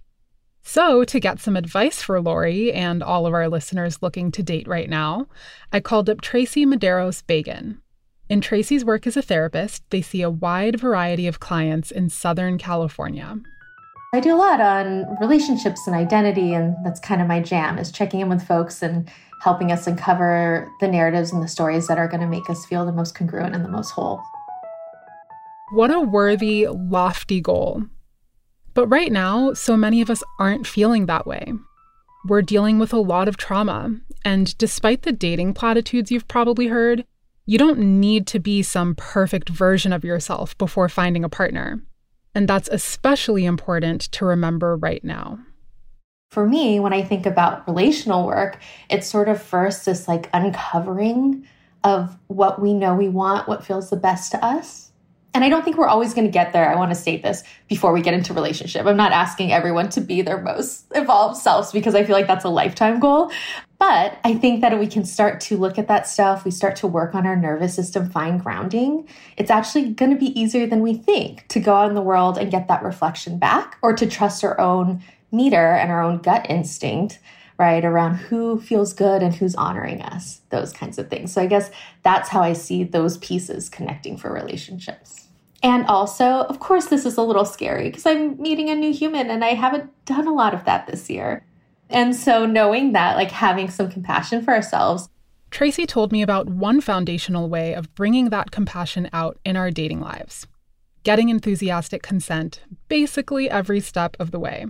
So, 0.63 1.03
to 1.03 1.19
get 1.19 1.41
some 1.41 1.57
advice 1.57 2.01
for 2.01 2.21
Lori 2.21 2.71
and 2.71 3.03
all 3.03 3.25
of 3.25 3.33
our 3.33 3.49
listeners 3.49 4.01
looking 4.01 4.31
to 4.31 4.41
date 4.41 4.65
right 4.65 4.89
now, 4.89 5.27
I 5.73 5.81
called 5.81 6.09
up 6.09 6.21
Tracy 6.21 6.65
Medeiros 6.65 7.21
Bagan. 7.21 7.79
In 8.29 8.39
Tracy's 8.39 8.85
work 8.85 9.05
as 9.05 9.17
a 9.17 9.21
therapist, 9.21 9.83
they 9.89 10.01
see 10.01 10.21
a 10.21 10.29
wide 10.29 10.79
variety 10.79 11.27
of 11.27 11.41
clients 11.41 11.91
in 11.91 12.09
Southern 12.09 12.57
California. 12.57 13.41
I 14.13 14.21
do 14.21 14.33
a 14.33 14.39
lot 14.39 14.61
on 14.61 15.17
relationships 15.19 15.85
and 15.85 15.97
identity, 15.97 16.53
and 16.53 16.77
that's 16.85 17.01
kind 17.01 17.21
of 17.21 17.27
my 17.27 17.41
jam 17.41 17.77
is 17.77 17.91
checking 17.91 18.21
in 18.21 18.29
with 18.29 18.47
folks 18.47 18.81
and 18.81 19.11
helping 19.41 19.69
us 19.69 19.85
uncover 19.85 20.65
the 20.79 20.87
narratives 20.87 21.33
and 21.33 21.43
the 21.43 21.49
stories 21.49 21.87
that 21.87 21.97
are 21.97 22.07
going 22.07 22.21
to 22.21 22.27
make 22.27 22.49
us 22.49 22.65
feel 22.65 22.85
the 22.85 22.93
most 22.93 23.15
congruent 23.15 23.53
and 23.53 23.65
the 23.65 23.69
most 23.69 23.89
whole. 23.89 24.23
What 25.69 25.91
a 25.91 25.99
worthy, 25.99 26.65
lofty 26.65 27.41
goal. 27.41 27.83
But 28.73 28.87
right 28.87 29.11
now, 29.11 29.51
so 29.51 29.75
many 29.75 29.99
of 29.99 30.09
us 30.09 30.23
aren't 30.39 30.65
feeling 30.65 31.07
that 31.07 31.27
way. 31.27 31.51
We're 32.25 32.41
dealing 32.41 32.79
with 32.79 32.93
a 32.93 32.99
lot 32.99 33.27
of 33.27 33.35
trauma, 33.35 33.99
and 34.23 34.57
despite 34.57 35.01
the 35.01 35.11
dating 35.11 35.55
platitudes 35.55 36.09
you've 36.09 36.27
probably 36.29 36.67
heard, 36.67 37.05
you 37.45 37.57
don't 37.57 37.79
need 37.79 38.27
to 38.27 38.39
be 38.39 38.61
some 38.63 38.95
perfect 38.95 39.49
version 39.49 39.91
of 39.91 40.05
yourself 40.05 40.57
before 40.57 40.87
finding 40.87 41.25
a 41.25 41.29
partner. 41.29 41.81
And 42.33 42.47
that's 42.47 42.69
especially 42.71 43.43
important 43.43 44.03
to 44.13 44.25
remember 44.25 44.77
right 44.77 45.03
now. 45.03 45.39
For 46.31 46.47
me, 46.47 46.79
when 46.79 46.93
I 46.93 47.01
think 47.01 47.25
about 47.25 47.67
relational 47.67 48.25
work, 48.25 48.59
it's 48.89 49.07
sort 49.07 49.27
of 49.27 49.41
first 49.41 49.85
this 49.85 50.07
like 50.07 50.29
uncovering 50.33 51.45
of 51.83 52.17
what 52.27 52.61
we 52.61 52.73
know 52.73 52.95
we 52.95 53.09
want, 53.09 53.49
what 53.49 53.65
feels 53.65 53.89
the 53.89 53.97
best 53.97 54.31
to 54.31 54.45
us 54.45 54.86
and 55.37 55.43
I 55.43 55.49
don't 55.49 55.63
think 55.63 55.77
we're 55.77 55.87
always 55.87 56.15
going 56.15 56.25
to 56.25 56.31
get 56.31 56.51
there. 56.51 56.67
I 56.67 56.73
want 56.73 56.89
to 56.89 56.95
state 56.95 57.21
this 57.21 57.43
before 57.67 57.93
we 57.93 58.01
get 58.01 58.15
into 58.15 58.33
relationship. 58.33 58.87
I'm 58.87 58.97
not 58.97 59.11
asking 59.11 59.51
everyone 59.51 59.87
to 59.89 60.01
be 60.01 60.23
their 60.23 60.41
most 60.41 60.85
evolved 60.95 61.37
selves 61.37 61.71
because 61.71 61.93
I 61.93 62.03
feel 62.03 62.15
like 62.15 62.25
that's 62.25 62.43
a 62.43 62.49
lifetime 62.49 62.99
goal. 62.99 63.31
But 63.77 64.17
I 64.23 64.33
think 64.33 64.61
that 64.61 64.79
we 64.79 64.87
can 64.87 65.05
start 65.05 65.39
to 65.41 65.57
look 65.57 65.77
at 65.77 65.89
that 65.89 66.07
stuff, 66.07 66.43
we 66.43 66.49
start 66.49 66.75
to 66.77 66.87
work 66.87 67.13
on 67.13 67.27
our 67.27 67.35
nervous 67.35 67.75
system, 67.75 68.09
find 68.09 68.41
grounding. 68.41 69.07
It's 69.37 69.51
actually 69.51 69.91
going 69.91 70.09
to 70.09 70.17
be 70.17 70.39
easier 70.39 70.65
than 70.65 70.81
we 70.81 70.95
think 70.95 71.47
to 71.49 71.59
go 71.59 71.75
out 71.75 71.89
in 71.89 71.93
the 71.93 72.01
world 72.01 72.39
and 72.39 72.49
get 72.49 72.67
that 72.69 72.81
reflection 72.81 73.37
back 73.37 73.77
or 73.83 73.93
to 73.93 74.07
trust 74.07 74.43
our 74.43 74.59
own 74.59 75.03
meter 75.31 75.73
and 75.73 75.91
our 75.91 76.01
own 76.01 76.17
gut 76.17 76.49
instinct 76.49 77.19
right? 77.59 77.83
Around 77.83 78.15
who 78.15 78.59
feels 78.61 78.93
good 78.93 79.23
and 79.23 79.33
who's 79.33 79.55
honoring 79.55 80.01
us, 80.01 80.41
those 80.49 80.71
kinds 80.71 80.97
of 80.99 81.09
things. 81.09 81.33
So 81.33 81.41
I 81.41 81.47
guess 81.47 81.71
that's 82.03 82.29
how 82.29 82.41
I 82.41 82.53
see 82.53 82.83
those 82.83 83.17
pieces 83.17 83.67
connecting 83.69 84.17
for 84.17 84.31
relationships. 84.31 85.26
And 85.63 85.85
also, 85.87 86.45
of 86.49 86.59
course, 86.59 86.85
this 86.85 87.05
is 87.05 87.17
a 87.17 87.23
little 87.23 87.45
scary 87.45 87.89
because 87.89 88.05
I'm 88.05 88.39
meeting 88.41 88.69
a 88.69 88.75
new 88.75 88.93
human 88.93 89.29
and 89.29 89.43
I 89.43 89.55
haven't 89.55 89.89
done 90.05 90.27
a 90.27 90.33
lot 90.33 90.53
of 90.53 90.65
that 90.65 90.87
this 90.87 91.09
year. 91.09 91.45
And 91.89 92.15
so, 92.15 92.45
knowing 92.45 92.93
that, 92.93 93.15
like 93.15 93.31
having 93.31 93.69
some 93.69 93.89
compassion 93.89 94.43
for 94.43 94.53
ourselves. 94.53 95.09
Tracy 95.49 95.85
told 95.85 96.11
me 96.11 96.21
about 96.21 96.49
one 96.49 96.81
foundational 96.81 97.49
way 97.49 97.73
of 97.73 97.93
bringing 97.95 98.29
that 98.29 98.51
compassion 98.51 99.09
out 99.13 99.39
in 99.45 99.55
our 99.55 99.71
dating 99.71 100.01
lives 100.01 100.45
getting 101.07 101.29
enthusiastic 101.29 102.03
consent 102.03 102.59
basically 102.89 103.49
every 103.49 103.79
step 103.79 104.17
of 104.19 104.31
the 104.31 104.39
way. 104.39 104.65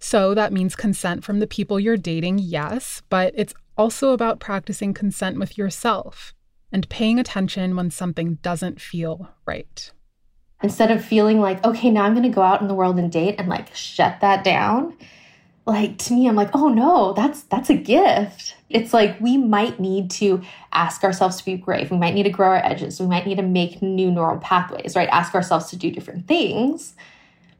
So, 0.00 0.34
that 0.34 0.52
means 0.52 0.74
consent 0.74 1.22
from 1.22 1.38
the 1.38 1.46
people 1.46 1.78
you're 1.78 1.96
dating, 1.96 2.40
yes, 2.40 3.00
but 3.08 3.32
it's 3.36 3.54
also 3.76 4.10
about 4.10 4.40
practicing 4.40 4.92
consent 4.92 5.38
with 5.38 5.56
yourself 5.56 6.34
and 6.72 6.88
paying 6.88 7.20
attention 7.20 7.76
when 7.76 7.92
something 7.92 8.40
doesn't 8.42 8.80
feel 8.80 9.28
right 9.46 9.92
instead 10.62 10.90
of 10.90 11.04
feeling 11.04 11.40
like, 11.40 11.64
okay, 11.64 11.90
now 11.90 12.02
I'm 12.02 12.14
going 12.14 12.24
to 12.24 12.34
go 12.34 12.42
out 12.42 12.60
in 12.60 12.68
the 12.68 12.74
world 12.74 12.98
and 12.98 13.10
date 13.10 13.36
and 13.38 13.48
like 13.48 13.74
shut 13.74 14.20
that 14.20 14.44
down. 14.44 14.96
Like 15.66 15.98
to 15.98 16.14
me, 16.14 16.26
I'm 16.26 16.34
like, 16.34 16.50
oh 16.54 16.68
no, 16.68 17.12
that's 17.12 17.42
that's 17.42 17.68
a 17.68 17.76
gift. 17.76 18.56
It's 18.70 18.94
like 18.94 19.20
we 19.20 19.36
might 19.36 19.78
need 19.78 20.10
to 20.12 20.42
ask 20.72 21.04
ourselves 21.04 21.36
to 21.36 21.44
be 21.44 21.56
brave. 21.56 21.90
We 21.90 21.98
might 21.98 22.14
need 22.14 22.22
to 22.22 22.30
grow 22.30 22.48
our 22.48 22.64
edges. 22.64 22.98
We 22.98 23.06
might 23.06 23.26
need 23.26 23.36
to 23.36 23.42
make 23.42 23.82
new 23.82 24.10
neural 24.10 24.38
pathways, 24.38 24.96
right? 24.96 25.08
Ask 25.10 25.34
ourselves 25.34 25.68
to 25.70 25.76
do 25.76 25.90
different 25.90 26.26
things. 26.26 26.94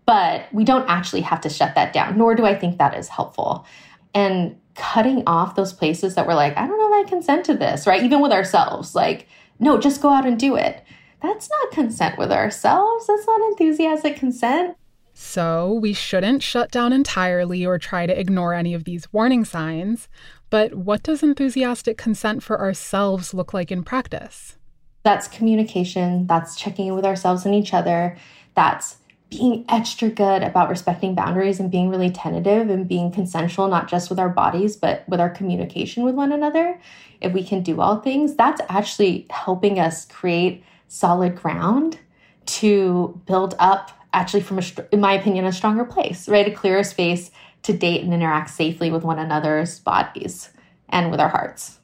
But 0.06 0.46
we 0.52 0.64
don't 0.64 0.88
actually 0.88 1.20
have 1.20 1.42
to 1.42 1.50
shut 1.50 1.74
that 1.74 1.92
down, 1.92 2.16
nor 2.16 2.34
do 2.34 2.46
I 2.46 2.54
think 2.54 2.78
that 2.78 2.96
is 2.96 3.08
helpful. 3.08 3.66
And 4.14 4.58
cutting 4.74 5.22
off 5.26 5.54
those 5.54 5.74
places 5.74 6.14
that 6.14 6.26
we're 6.26 6.34
like, 6.34 6.56
I 6.56 6.66
don't 6.66 6.78
know 6.78 6.98
if 6.98 7.06
I 7.06 7.10
consent 7.10 7.44
to 7.46 7.54
this, 7.54 7.86
right? 7.86 8.02
Even 8.02 8.22
with 8.22 8.32
ourselves, 8.32 8.94
like, 8.94 9.28
no, 9.58 9.76
just 9.76 10.00
go 10.00 10.08
out 10.08 10.24
and 10.24 10.38
do 10.38 10.56
it 10.56 10.82
that's 11.22 11.50
not 11.50 11.70
consent 11.72 12.18
with 12.18 12.30
ourselves. 12.30 13.06
That's 13.06 13.26
not 13.26 13.40
enthusiastic 13.50 14.16
consent. 14.16 14.76
So, 15.14 15.72
we 15.72 15.92
shouldn't 15.94 16.44
shut 16.44 16.70
down 16.70 16.92
entirely 16.92 17.66
or 17.66 17.76
try 17.76 18.06
to 18.06 18.18
ignore 18.18 18.54
any 18.54 18.72
of 18.72 18.84
these 18.84 19.12
warning 19.12 19.44
signs. 19.44 20.08
But 20.48 20.74
what 20.74 21.02
does 21.02 21.24
enthusiastic 21.24 21.98
consent 21.98 22.42
for 22.44 22.60
ourselves 22.60 23.34
look 23.34 23.52
like 23.52 23.72
in 23.72 23.82
practice? 23.82 24.56
That's 25.02 25.26
communication, 25.26 26.26
that's 26.28 26.54
checking 26.54 26.86
in 26.86 26.94
with 26.94 27.04
ourselves 27.04 27.44
and 27.44 27.54
each 27.54 27.74
other, 27.74 28.16
that's 28.54 28.98
being 29.30 29.64
extra 29.68 30.08
good 30.08 30.42
about 30.42 30.70
respecting 30.70 31.14
boundaries 31.14 31.60
and 31.60 31.70
being 31.70 31.90
really 31.90 32.10
tentative 32.10 32.70
and 32.70 32.88
being 32.88 33.10
consensual, 33.10 33.68
not 33.68 33.88
just 33.88 34.08
with 34.08 34.18
our 34.18 34.28
bodies, 34.28 34.76
but 34.76 35.04
with 35.08 35.20
our 35.20 35.28
communication 35.28 36.02
with 36.02 36.14
one 36.14 36.32
another. 36.32 36.80
If 37.20 37.32
we 37.32 37.44
can 37.44 37.62
do 37.62 37.80
all 37.80 37.96
things, 37.96 38.36
that's 38.36 38.60
actually 38.68 39.26
helping 39.30 39.78
us 39.78 40.06
create 40.06 40.64
solid 40.88 41.36
ground 41.36 41.98
to 42.46 43.20
build 43.26 43.54
up 43.58 43.92
actually 44.12 44.42
from 44.42 44.58
a 44.58 44.62
in 44.90 45.00
my 45.00 45.12
opinion 45.12 45.44
a 45.44 45.52
stronger 45.52 45.84
place 45.84 46.28
right? 46.28 46.48
A 46.48 46.50
clearer 46.50 46.82
space 46.82 47.30
to 47.62 47.72
date 47.72 48.02
and 48.02 48.14
interact 48.14 48.50
safely 48.50 48.90
with 48.90 49.04
one 49.04 49.18
another's 49.18 49.78
bodies 49.80 50.50
and 50.88 51.10
with 51.10 51.20
our 51.20 51.28
hearts. 51.28 51.78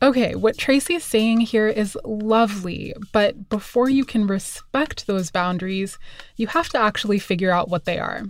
Okay 0.00 0.36
what 0.36 0.56
Tracy 0.56 0.94
is 0.94 1.04
saying 1.04 1.40
here 1.40 1.66
is 1.66 1.98
lovely 2.04 2.94
but 3.12 3.48
before 3.48 3.90
you 3.90 4.04
can 4.04 4.28
respect 4.28 5.06
those 5.06 5.32
boundaries 5.32 5.98
you 6.36 6.46
have 6.46 6.68
to 6.70 6.78
actually 6.78 7.18
figure 7.18 7.50
out 7.50 7.68
what 7.68 7.84
they 7.84 7.98
are. 7.98 8.22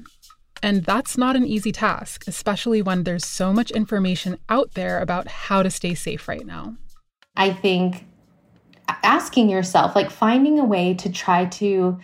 And 0.60 0.84
that's 0.84 1.16
not 1.16 1.36
an 1.36 1.46
easy 1.46 1.72
task 1.72 2.24
especially 2.26 2.80
when 2.80 3.04
there's 3.04 3.26
so 3.26 3.52
much 3.52 3.70
information 3.70 4.38
out 4.48 4.72
there 4.72 5.00
about 5.00 5.28
how 5.28 5.62
to 5.62 5.70
stay 5.70 5.94
safe 5.94 6.26
right 6.26 6.46
now. 6.46 6.76
I 7.36 7.52
think 7.52 8.07
asking 8.88 9.50
yourself, 9.50 9.94
like 9.94 10.10
finding 10.10 10.58
a 10.58 10.64
way 10.64 10.94
to 10.94 11.10
try 11.10 11.46
to 11.46 11.98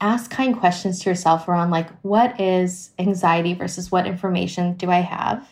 ask 0.00 0.30
kind 0.30 0.58
questions 0.58 1.00
to 1.00 1.10
yourself 1.10 1.46
around 1.46 1.70
like 1.70 1.88
what 2.02 2.40
is 2.40 2.90
anxiety 2.98 3.54
versus 3.54 3.92
what 3.92 4.06
information 4.06 4.74
do 4.74 4.90
I 4.90 5.00
have, 5.00 5.48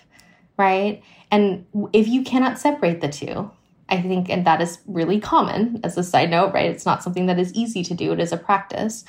right? 0.59 1.03
And 1.31 1.64
if 1.92 2.09
you 2.09 2.24
cannot 2.24 2.59
separate 2.59 3.00
the 3.00 3.09
two, 3.09 3.50
I 3.88 4.03
think, 4.03 4.29
and 4.29 4.46
that 4.46 4.61
is 4.61 4.79
really 4.87 5.20
common 5.20 5.81
as 5.85 5.96
a 5.96 6.03
side 6.03 6.31
note, 6.31 6.53
right? 6.53 6.70
It's 6.70 6.87
not 6.87 7.03
something 7.03 7.26
that 7.26 7.38
is 7.38 7.55
easy 7.55 7.83
to 7.85 7.94
do, 7.94 8.12
it 8.12 8.20
is 8.20 8.33
a 8.33 8.37
practice. 8.37 9.05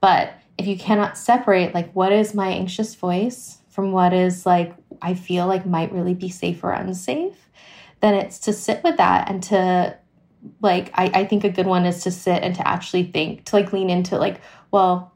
But 0.00 0.34
if 0.58 0.66
you 0.66 0.76
cannot 0.76 1.18
separate, 1.18 1.74
like, 1.74 1.92
what 1.92 2.12
is 2.12 2.34
my 2.34 2.48
anxious 2.48 2.94
voice 2.94 3.58
from 3.68 3.92
what 3.92 4.12
is 4.12 4.44
like, 4.44 4.74
I 5.02 5.14
feel 5.14 5.46
like 5.46 5.66
might 5.66 5.92
really 5.92 6.14
be 6.14 6.28
safe 6.28 6.62
or 6.64 6.72
unsafe, 6.72 7.48
then 8.00 8.14
it's 8.14 8.38
to 8.40 8.52
sit 8.52 8.82
with 8.82 8.96
that 8.96 9.30
and 9.30 9.42
to 9.44 9.96
like 10.62 10.90
I, 10.94 11.10
I 11.14 11.24
think 11.24 11.44
a 11.44 11.50
good 11.50 11.66
one 11.66 11.86
is 11.86 12.02
to 12.04 12.10
sit 12.10 12.42
and 12.42 12.54
to 12.54 12.66
actually 12.66 13.04
think 13.04 13.44
to 13.46 13.56
like 13.56 13.72
lean 13.72 13.90
into 13.90 14.18
like 14.18 14.40
well 14.70 15.12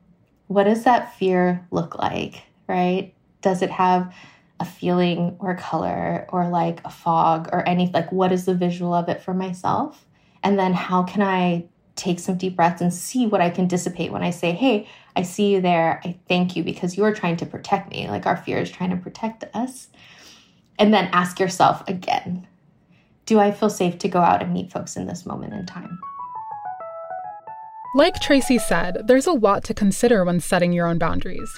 what 0.47 0.65
does 0.65 0.85
that 0.85 1.17
fear 1.17 1.67
look 1.71 1.99
like 1.99 2.43
right? 2.67 3.15
Does 3.43 3.63
it 3.63 3.71
have 3.71 4.15
a 4.61 4.65
feeling 4.65 5.37
or 5.41 5.57
color 5.57 6.27
or 6.31 6.49
like 6.49 6.81
a 6.85 6.91
fog 6.91 7.49
or 7.53 7.69
any 7.69 7.91
like 7.93 8.11
what 8.13 8.33
is 8.33 8.45
the 8.47 8.55
visual 8.55 8.95
of 8.95 9.09
it 9.09 9.21
for 9.21 9.35
myself? 9.35 10.07
And 10.43 10.59
then 10.59 10.73
how 10.75 11.03
can 11.03 11.23
i 11.23 11.65
take 11.97 12.19
some 12.19 12.37
deep 12.37 12.57
breaths 12.57 12.81
and 12.81 12.93
see 12.93 13.25
what 13.25 13.41
i 13.41 13.49
can 13.49 13.69
dissipate 13.69 14.11
when 14.11 14.23
i 14.23 14.31
say 14.31 14.51
hey 14.51 14.89
i 15.15 15.23
see 15.23 15.53
you 15.53 15.61
there. 15.61 16.01
I 16.05 16.19
thank 16.29 16.57
you 16.57 16.65
because 16.65 16.97
you 16.97 17.05
are 17.05 17.15
trying 17.15 17.37
to 17.39 17.47
protect 17.47 17.91
me. 17.91 18.09
Like 18.09 18.27
our 18.27 18.37
fear 18.37 18.59
is 18.59 18.71
trying 18.71 18.91
to 18.91 18.97
protect 18.97 19.45
us. 19.55 19.89
And 20.79 20.93
then 20.93 21.09
ask 21.13 21.39
yourself 21.39 21.87
again 21.89 22.49
do 23.27 23.39
I 23.39 23.53
feel 23.53 23.71
safe 23.71 23.99
to 23.99 24.09
go 24.09 24.21
out 24.21 24.43
and 24.43 24.53
meet 24.53 24.71
folks 24.71 24.97
in 24.97 25.07
this 25.07 25.25
moment 25.25 25.55
in 25.55 25.67
time? 25.67 25.99
Like 27.95 28.21
Tracy 28.21 28.59
said, 28.59 29.03
there's 29.07 29.27
a 29.27 29.33
lot 29.33 29.63
to 29.65 29.75
consider 29.75 30.25
when 30.25 30.41
setting 30.41 30.73
your 30.73 30.87
own 30.87 30.99
boundaries. 30.99 31.51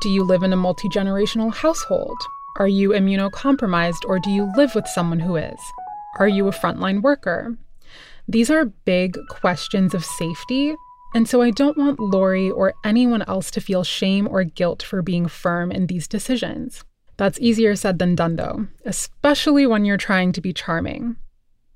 Do 0.00 0.08
you 0.08 0.24
live 0.24 0.42
in 0.42 0.52
a 0.52 0.56
multi 0.56 0.88
generational 0.88 1.54
household? 1.54 2.18
Are 2.56 2.68
you 2.68 2.90
immunocompromised 2.90 4.04
or 4.06 4.18
do 4.18 4.30
you 4.30 4.50
live 4.56 4.74
with 4.74 4.88
someone 4.88 5.20
who 5.20 5.36
is? 5.36 5.60
Are 6.18 6.28
you 6.28 6.48
a 6.48 6.52
frontline 6.52 7.02
worker? 7.02 7.56
These 8.26 8.50
are 8.50 8.64
big 8.64 9.16
questions 9.30 9.94
of 9.94 10.04
safety, 10.04 10.74
and 11.14 11.28
so 11.28 11.40
I 11.40 11.50
don't 11.50 11.78
want 11.78 12.00
Lori 12.00 12.50
or 12.50 12.74
anyone 12.84 13.22
else 13.22 13.50
to 13.52 13.60
feel 13.60 13.84
shame 13.84 14.28
or 14.28 14.44
guilt 14.44 14.82
for 14.82 15.00
being 15.00 15.28
firm 15.28 15.70
in 15.70 15.86
these 15.86 16.06
decisions. 16.06 16.84
That's 17.18 17.38
easier 17.40 17.76
said 17.76 17.98
than 17.98 18.14
done, 18.14 18.36
though, 18.36 18.68
especially 18.86 19.66
when 19.66 19.84
you're 19.84 19.96
trying 19.96 20.32
to 20.32 20.40
be 20.40 20.52
charming. 20.52 21.16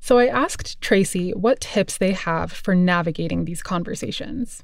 So 0.01 0.19
I 0.19 0.29
asked 0.29 0.81
Tracy 0.81 1.33
what 1.33 1.61
tips 1.61 1.99
they 1.99 2.13
have 2.13 2.51
for 2.51 2.75
navigating 2.75 3.45
these 3.45 3.63
conversations. 3.63 4.63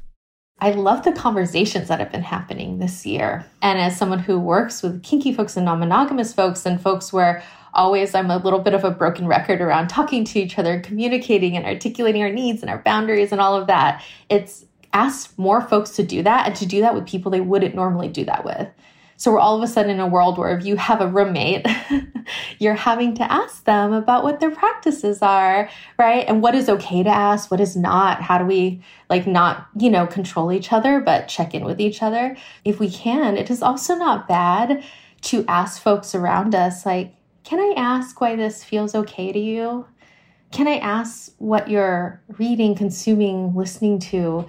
I 0.61 0.71
love 0.71 1.05
the 1.05 1.13
conversations 1.13 1.89
that 1.89 2.01
have 2.01 2.11
been 2.11 2.23
happening 2.23 2.79
this 2.79 3.05
year. 3.05 3.45
And 3.63 3.79
as 3.79 3.97
someone 3.97 4.19
who 4.21 4.41
works 4.41 4.83
with 4.83 5.03
kinky 5.03 5.33
folks 5.33 5.57
and 5.57 5.67
non 5.67 5.81
monogamous 5.81 6.33
folks 6.33 6.65
and 6.65 6.81
folks 6.81 7.13
where 7.13 7.43
always 7.75 8.15
I'm 8.15 8.31
a 8.31 8.39
little 8.39 8.59
bit 8.59 8.75
of 8.75 8.85
a 8.85 8.91
broken 8.91 9.27
record 9.27 9.61
around 9.61 9.89
talking 9.89 10.25
to 10.25 10.41
each 10.41 10.59
other, 10.59 10.81
communicating 10.81 11.57
and 11.57 11.67
articulating 11.67 12.23
our 12.23 12.33
needs 12.33 12.63
and 12.63 12.71
our 12.71 12.79
boundaries 12.79 13.31
and 13.31 13.41
all 13.41 13.55
of 13.55 13.67
that, 13.69 14.03
it's 14.29 14.65
asked 14.93 15.39
more 15.39 15.61
folks 15.61 15.91
to 15.97 16.03
do 16.03 16.23
that 16.23 16.47
and 16.47 16.57
to 16.57 16.67
do 16.67 16.81
that 16.81 16.95
with 16.95 17.07
people 17.07 17.31
they 17.31 17.41
wouldn't 17.41 17.75
normally 17.75 18.09
do 18.09 18.25
that 18.25 18.45
with. 18.45 18.69
So 19.19 19.33
we're 19.33 19.41
all 19.41 19.57
of 19.57 19.63
a 19.65 19.67
sudden 19.67 19.91
in 19.91 19.99
a 19.99 20.07
world 20.07 20.39
where 20.39 20.57
if 20.57 20.65
you 20.65 20.77
have 20.77 21.01
a 21.01 21.09
roommate, 21.09 21.67
you're 22.61 22.75
having 22.75 23.15
to 23.17 23.33
ask 23.33 23.65
them 23.65 23.93
about 23.93 24.23
what 24.23 24.39
their 24.39 24.53
practices 24.53 25.23
are, 25.23 25.69
right? 25.99 26.25
And 26.29 26.41
what 26.41 26.55
is 26.55 26.69
okay 26.69 27.03
to 27.03 27.11
ask, 27.11 27.51
what 27.51 27.59
is 27.59 27.75
not. 27.75 28.23
How 28.23 28.39
do 28.39 28.45
we 28.45 28.81
like 29.11 29.27
not, 29.27 29.67
you 29.77 29.91
know, 29.91 30.07
control 30.07 30.53
each 30.53 30.73
other, 30.73 31.01
but 31.01 31.27
check 31.27 31.53
in 31.53 31.65
with 31.65 31.81
each 31.81 32.01
other 32.01 32.37
if 32.65 32.79
we 32.79 32.89
can. 32.89 33.37
It 33.37 33.51
is 33.51 33.61
also 33.61 33.97
not 33.97 34.29
bad 34.29 34.85
to 35.23 35.45
ask 35.49 35.83
folks 35.83 36.15
around 36.15 36.55
us, 36.55 36.87
like, 36.87 37.13
can 37.43 37.59
I 37.59 37.75
ask 37.77 38.21
why 38.21 38.37
this 38.37 38.63
feels 38.63 38.95
okay 38.95 39.33
to 39.33 39.39
you? 39.39 39.85
Can 40.53 40.69
I 40.69 40.77
ask 40.77 41.33
what 41.39 41.69
you're 41.69 42.23
reading, 42.39 42.77
consuming, 42.77 43.53
listening 43.57 43.99
to? 43.99 44.47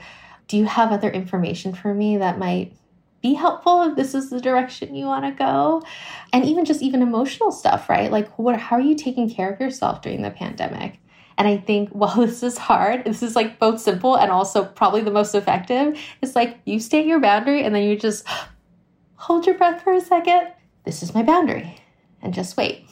Do 0.47 0.57
you 0.57 0.65
have 0.65 0.91
other 0.91 1.09
information 1.09 1.73
for 1.73 1.91
me 1.95 2.17
that 2.17 2.37
might 2.37 2.73
be 3.21 3.33
helpful 3.33 3.83
if 3.83 3.95
this 3.95 4.13
is 4.15 4.29
the 4.29 4.39
direction 4.39 4.95
you 4.95 5.05
want 5.05 5.25
to 5.25 5.31
go. 5.31 5.83
And 6.31 6.45
even 6.45 6.65
just 6.65 6.81
even 6.81 7.01
emotional 7.01 7.51
stuff 7.51 7.89
right? 7.89 8.11
Like 8.11 8.29
what 8.37 8.57
how 8.59 8.77
are 8.77 8.81
you 8.81 8.95
taking 8.95 9.29
care 9.29 9.51
of 9.51 9.59
yourself 9.59 10.01
during 10.01 10.21
the 10.21 10.31
pandemic? 10.31 10.99
And 11.37 11.47
i 11.47 11.55
think 11.55 11.89
while 11.93 12.17
this 12.17 12.43
is 12.43 12.57
hard 12.57 13.05
this 13.05 13.23
is 13.23 13.35
like 13.35 13.59
both 13.59 13.79
simple 13.79 14.15
and 14.15 14.29
also 14.29 14.65
probably 14.65 15.01
the 15.01 15.09
most 15.09 15.33
effective 15.33 15.97
it's 16.21 16.35
like 16.35 16.59
you 16.65 16.81
state 16.81 17.05
your 17.05 17.21
boundary 17.21 17.63
and 17.63 17.73
then 17.73 17.83
you 17.83 17.97
just 17.97 18.27
hold 19.15 19.45
your 19.45 19.57
breath 19.57 19.83
for 19.83 19.93
a 19.93 20.01
second. 20.01 20.53
This 20.85 21.03
is 21.03 21.13
my 21.13 21.23
boundary. 21.23 21.75
And 22.21 22.33
just 22.33 22.57
wait. 22.57 22.85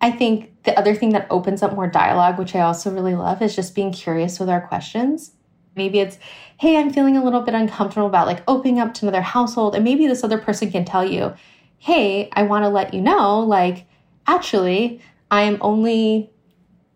I 0.00 0.10
think 0.12 0.62
the 0.62 0.78
other 0.78 0.94
thing 0.94 1.10
that 1.10 1.26
opens 1.30 1.62
up 1.62 1.74
more 1.74 1.88
dialogue 1.88 2.38
which 2.38 2.54
i 2.54 2.60
also 2.60 2.90
really 2.92 3.14
love 3.14 3.40
is 3.42 3.56
just 3.56 3.74
being 3.74 3.92
curious 3.92 4.38
with 4.38 4.48
our 4.48 4.60
questions. 4.60 5.32
Maybe 5.74 6.00
it's 6.00 6.18
hey, 6.58 6.76
I'm 6.76 6.90
feeling 6.92 7.16
a 7.16 7.24
little 7.24 7.42
bit 7.42 7.54
uncomfortable 7.54 8.06
about 8.06 8.26
like 8.26 8.42
opening 8.48 8.80
up 8.80 8.94
to 8.94 9.04
another 9.04 9.20
household. 9.20 9.74
And 9.74 9.84
maybe 9.84 10.06
this 10.06 10.24
other 10.24 10.38
person 10.38 10.70
can 10.70 10.84
tell 10.84 11.04
you, 11.04 11.34
hey, 11.78 12.30
I 12.32 12.44
want 12.44 12.64
to 12.64 12.68
let 12.68 12.94
you 12.94 13.00
know, 13.00 13.40
like, 13.40 13.86
actually, 14.26 15.00
I'm 15.30 15.58
only 15.60 16.30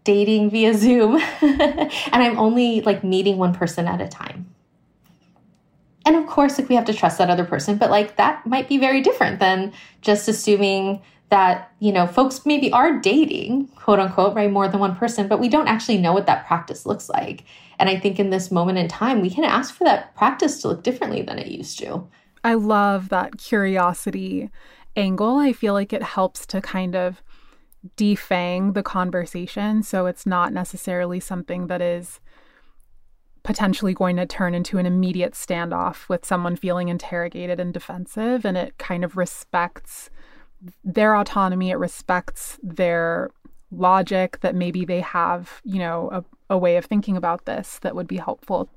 dating 0.04 0.50
via 0.50 0.74
Zoom 0.74 1.20
and 1.42 1.90
I'm 2.10 2.38
only 2.38 2.80
like 2.80 3.04
meeting 3.04 3.36
one 3.36 3.54
person 3.54 3.86
at 3.86 4.00
a 4.00 4.08
time. 4.08 4.54
And 6.06 6.16
of 6.16 6.26
course, 6.26 6.58
like 6.58 6.68
we 6.68 6.74
have 6.74 6.86
to 6.86 6.94
trust 6.94 7.18
that 7.18 7.28
other 7.28 7.44
person, 7.44 7.76
but 7.76 7.90
like 7.90 8.16
that 8.16 8.46
might 8.46 8.68
be 8.68 8.78
very 8.78 9.02
different 9.02 9.38
than 9.38 9.72
just 10.00 10.26
assuming 10.28 11.02
that, 11.30 11.72
you 11.78 11.92
know, 11.92 12.06
folks 12.06 12.44
maybe 12.44 12.72
are 12.72 12.98
dating, 12.98 13.68
quote 13.68 14.00
unquote, 14.00 14.34
right, 14.34 14.50
more 14.50 14.68
than 14.68 14.80
one 14.80 14.96
person, 14.96 15.28
but 15.28 15.40
we 15.40 15.48
don't 15.48 15.68
actually 15.68 15.98
know 15.98 16.12
what 16.12 16.26
that 16.26 16.46
practice 16.46 16.84
looks 16.84 17.08
like. 17.08 17.44
And 17.78 17.88
I 17.88 17.98
think 17.98 18.18
in 18.18 18.30
this 18.30 18.50
moment 18.50 18.78
in 18.78 18.88
time, 18.88 19.22
we 19.22 19.30
can 19.30 19.44
ask 19.44 19.74
for 19.74 19.84
that 19.84 20.14
practice 20.16 20.60
to 20.62 20.68
look 20.68 20.82
differently 20.82 21.22
than 21.22 21.38
it 21.38 21.46
used 21.46 21.78
to. 21.78 22.06
I 22.42 22.54
love 22.54 23.10
that 23.10 23.38
curiosity 23.38 24.50
angle. 24.96 25.38
I 25.38 25.52
feel 25.52 25.72
like 25.72 25.92
it 25.92 26.02
helps 26.02 26.46
to 26.46 26.60
kind 26.60 26.96
of 26.96 27.22
defang 27.96 28.74
the 28.74 28.82
conversation. 28.82 29.82
So 29.82 30.06
it's 30.06 30.26
not 30.26 30.52
necessarily 30.52 31.20
something 31.20 31.68
that 31.68 31.80
is 31.80 32.20
potentially 33.42 33.94
going 33.94 34.16
to 34.16 34.26
turn 34.26 34.54
into 34.54 34.78
an 34.78 34.84
immediate 34.84 35.32
standoff 35.32 36.08
with 36.08 36.26
someone 36.26 36.56
feeling 36.56 36.88
interrogated 36.88 37.58
and 37.58 37.72
defensive. 37.72 38.44
And 38.44 38.56
it 38.56 38.76
kind 38.78 39.04
of 39.04 39.16
respects 39.16 40.10
their 40.84 41.16
autonomy, 41.16 41.70
it 41.70 41.76
respects 41.76 42.58
their 42.62 43.30
logic 43.70 44.40
that 44.40 44.54
maybe 44.54 44.84
they 44.84 45.00
have, 45.00 45.60
you 45.64 45.78
know, 45.78 46.08
a, 46.12 46.54
a 46.54 46.58
way 46.58 46.76
of 46.76 46.84
thinking 46.84 47.16
about 47.16 47.44
this 47.46 47.78
that 47.80 47.94
would 47.94 48.08
be 48.08 48.16
helpful. 48.16 48.68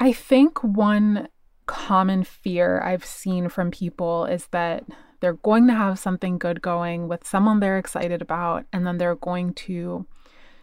I 0.00 0.12
think 0.12 0.62
one 0.62 1.28
common 1.66 2.24
fear 2.24 2.80
I've 2.80 3.04
seen 3.04 3.48
from 3.48 3.70
people 3.70 4.24
is 4.24 4.46
that 4.52 4.84
they're 5.20 5.34
going 5.34 5.66
to 5.66 5.74
have 5.74 5.98
something 5.98 6.38
good 6.38 6.62
going 6.62 7.08
with 7.08 7.26
someone 7.26 7.58
they're 7.58 7.78
excited 7.78 8.22
about, 8.22 8.64
and 8.72 8.86
then 8.86 8.98
they're 8.98 9.16
going 9.16 9.52
to 9.54 10.06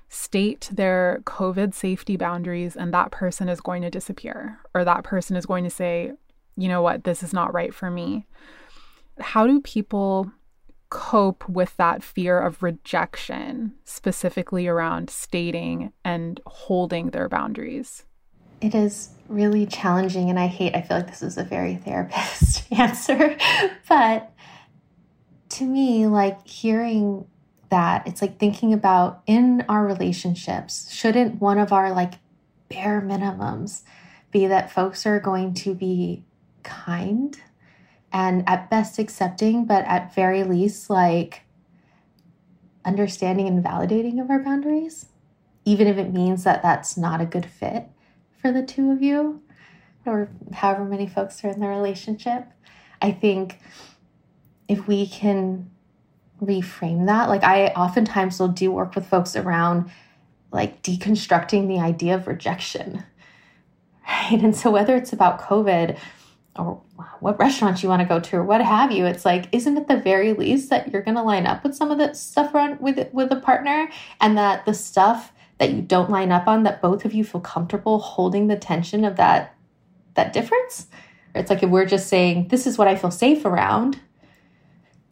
state 0.07 0.69
their 0.71 1.21
COVID 1.25 1.73
safety 1.73 2.15
boundaries, 2.15 2.77
and 2.77 2.93
that 2.93 3.11
person 3.11 3.49
is 3.49 3.59
going 3.59 3.81
to 3.81 3.89
disappear, 3.89 4.59
or 4.73 4.85
that 4.85 5.03
person 5.03 5.35
is 5.35 5.45
going 5.45 5.65
to 5.65 5.69
say, 5.69 6.13
you 6.55 6.69
know 6.69 6.81
what, 6.81 7.03
this 7.03 7.21
is 7.21 7.33
not 7.33 7.53
right 7.53 7.73
for 7.73 7.91
me. 7.91 8.25
How 9.19 9.45
do 9.45 9.59
people 9.59 10.31
cope 10.95 11.49
with 11.49 11.75
that 11.75 12.01
fear 12.01 12.39
of 12.39 12.63
rejection, 12.63 13.73
specifically 13.83 14.65
around 14.65 15.09
stating 15.09 15.91
and 16.05 16.39
holding 16.45 17.09
their 17.09 17.27
boundaries? 17.27 18.05
It 18.61 18.73
is 18.73 19.09
really 19.27 19.65
challenging, 19.65 20.29
and 20.29 20.39
I 20.39 20.47
hate, 20.47 20.73
I 20.73 20.81
feel 20.81 20.95
like 20.95 21.07
this 21.07 21.21
is 21.21 21.37
a 21.37 21.43
very 21.43 21.75
therapist 21.75 22.71
answer, 22.71 23.37
but 23.89 24.31
to 25.49 25.65
me, 25.65 26.07
like 26.07 26.47
hearing 26.47 27.27
that, 27.71 28.07
it's 28.07 28.21
like 28.21 28.39
thinking 28.39 28.71
about 28.71 29.21
in 29.27 29.65
our 29.67 29.85
relationships, 29.85 30.89
shouldn't 30.93 31.41
one 31.41 31.57
of 31.57 31.73
our 31.73 31.91
like 31.91 32.13
bare 32.69 33.01
minimums 33.01 33.83
be 34.31 34.47
that 34.47 34.71
folks 34.71 35.05
are 35.05 35.19
going 35.19 35.53
to 35.55 35.75
be 35.75 36.23
kind 36.63 37.37
and 38.15 38.47
at 38.47 38.69
best 38.69 38.97
accepting, 38.97 39.65
but 39.65 39.83
at 39.83 40.15
very 40.15 40.41
least, 40.45 40.89
like 40.89 41.41
understanding 42.85 43.45
and 43.45 43.61
validating 43.61 44.21
of 44.21 44.29
our 44.29 44.39
boundaries, 44.39 45.07
even 45.65 45.85
if 45.85 45.97
it 45.97 46.13
means 46.13 46.45
that 46.45 46.63
that's 46.63 46.95
not 46.95 47.19
a 47.19 47.25
good 47.25 47.45
fit 47.45 47.89
for 48.41 48.53
the 48.53 48.63
two 48.63 48.89
of 48.89 49.01
you 49.01 49.41
or 50.05 50.29
however 50.53 50.85
many 50.85 51.05
folks 51.05 51.43
are 51.43 51.49
in 51.49 51.59
the 51.59 51.67
relationship. 51.67 52.47
I 53.01 53.11
think 53.11 53.59
if 54.69 54.87
we 54.87 55.07
can 55.07 55.69
reframe 56.41 57.07
that, 57.07 57.27
like 57.27 57.43
I 57.43 57.67
oftentimes 57.67 58.39
will 58.39 58.47
do 58.47 58.71
work 58.71 58.95
with 58.95 59.05
folks 59.05 59.35
around 59.35 59.91
like 60.53 60.81
deconstructing 60.83 61.67
the 61.67 61.79
idea 61.79 62.15
of 62.15 62.27
rejection. 62.27 63.03
Right. 64.07 64.39
And 64.43 64.55
so 64.55 64.69
whether 64.69 64.95
it's 64.95 65.13
about 65.13 65.41
COVID 65.41 65.97
or 66.57 66.81
what 67.19 67.39
restaurants 67.39 67.83
you 67.83 67.89
want 67.89 68.01
to 68.01 68.07
go 68.07 68.19
to 68.19 68.37
or 68.37 68.43
what 68.43 68.61
have 68.61 68.91
you 68.91 69.05
it's 69.05 69.25
like 69.25 69.47
isn't 69.51 69.77
it 69.77 69.87
the 69.87 69.97
very 69.97 70.33
least 70.33 70.69
that 70.69 70.91
you're 70.91 71.01
going 71.01 71.15
to 71.15 71.23
line 71.23 71.45
up 71.45 71.63
with 71.63 71.75
some 71.75 71.91
of 71.91 71.97
the 71.97 72.13
stuff 72.13 72.53
around 72.53 72.79
with 72.79 73.11
with 73.13 73.31
a 73.31 73.35
partner? 73.37 73.89
And 74.21 74.37
that 74.37 74.65
the 74.65 74.73
stuff 74.73 75.31
that 75.57 75.71
you 75.71 75.81
don't 75.81 76.09
line 76.09 76.31
up 76.31 76.47
on 76.47 76.63
that 76.63 76.81
both 76.81 77.05
of 77.05 77.13
you 77.13 77.23
feel 77.23 77.41
comfortable 77.41 77.99
holding 77.99 78.47
the 78.47 78.55
tension 78.55 79.03
of 79.05 79.17
that 79.17 79.55
that 80.15 80.33
difference? 80.33 80.87
It's 81.33 81.49
like 81.49 81.63
if 81.63 81.69
we're 81.69 81.85
just 81.85 82.07
saying 82.07 82.47
this 82.47 82.65
is 82.65 82.77
what 82.77 82.87
i 82.87 82.95
feel 82.95 83.11
safe 83.11 83.45
around 83.45 83.99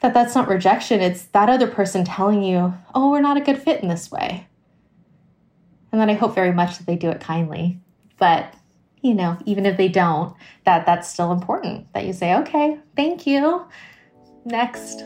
that 0.01 0.13
that's 0.13 0.35
not 0.35 0.47
rejection 0.47 1.01
it's 1.01 1.25
that 1.27 1.49
other 1.49 1.67
person 1.67 2.05
telling 2.05 2.43
you 2.43 2.73
oh 2.95 3.11
we're 3.11 3.21
not 3.21 3.37
a 3.37 3.41
good 3.41 3.61
fit 3.61 3.81
in 3.81 3.89
this 3.89 4.11
way. 4.11 4.47
And 5.91 5.99
then 5.99 6.09
i 6.09 6.13
hope 6.13 6.33
very 6.33 6.53
much 6.53 6.77
that 6.77 6.87
they 6.87 6.95
do 6.95 7.09
it 7.09 7.19
kindly 7.19 7.79
but 8.17 8.53
you 9.03 9.13
know, 9.13 9.37
even 9.45 9.65
if 9.65 9.77
they 9.77 9.89
don't, 9.89 10.33
that 10.65 10.85
that's 10.85 11.09
still 11.09 11.31
important 11.31 11.91
that 11.93 12.05
you 12.05 12.13
say, 12.13 12.33
okay, 12.35 12.79
thank 12.95 13.27
you. 13.27 13.65
Next. 14.45 15.03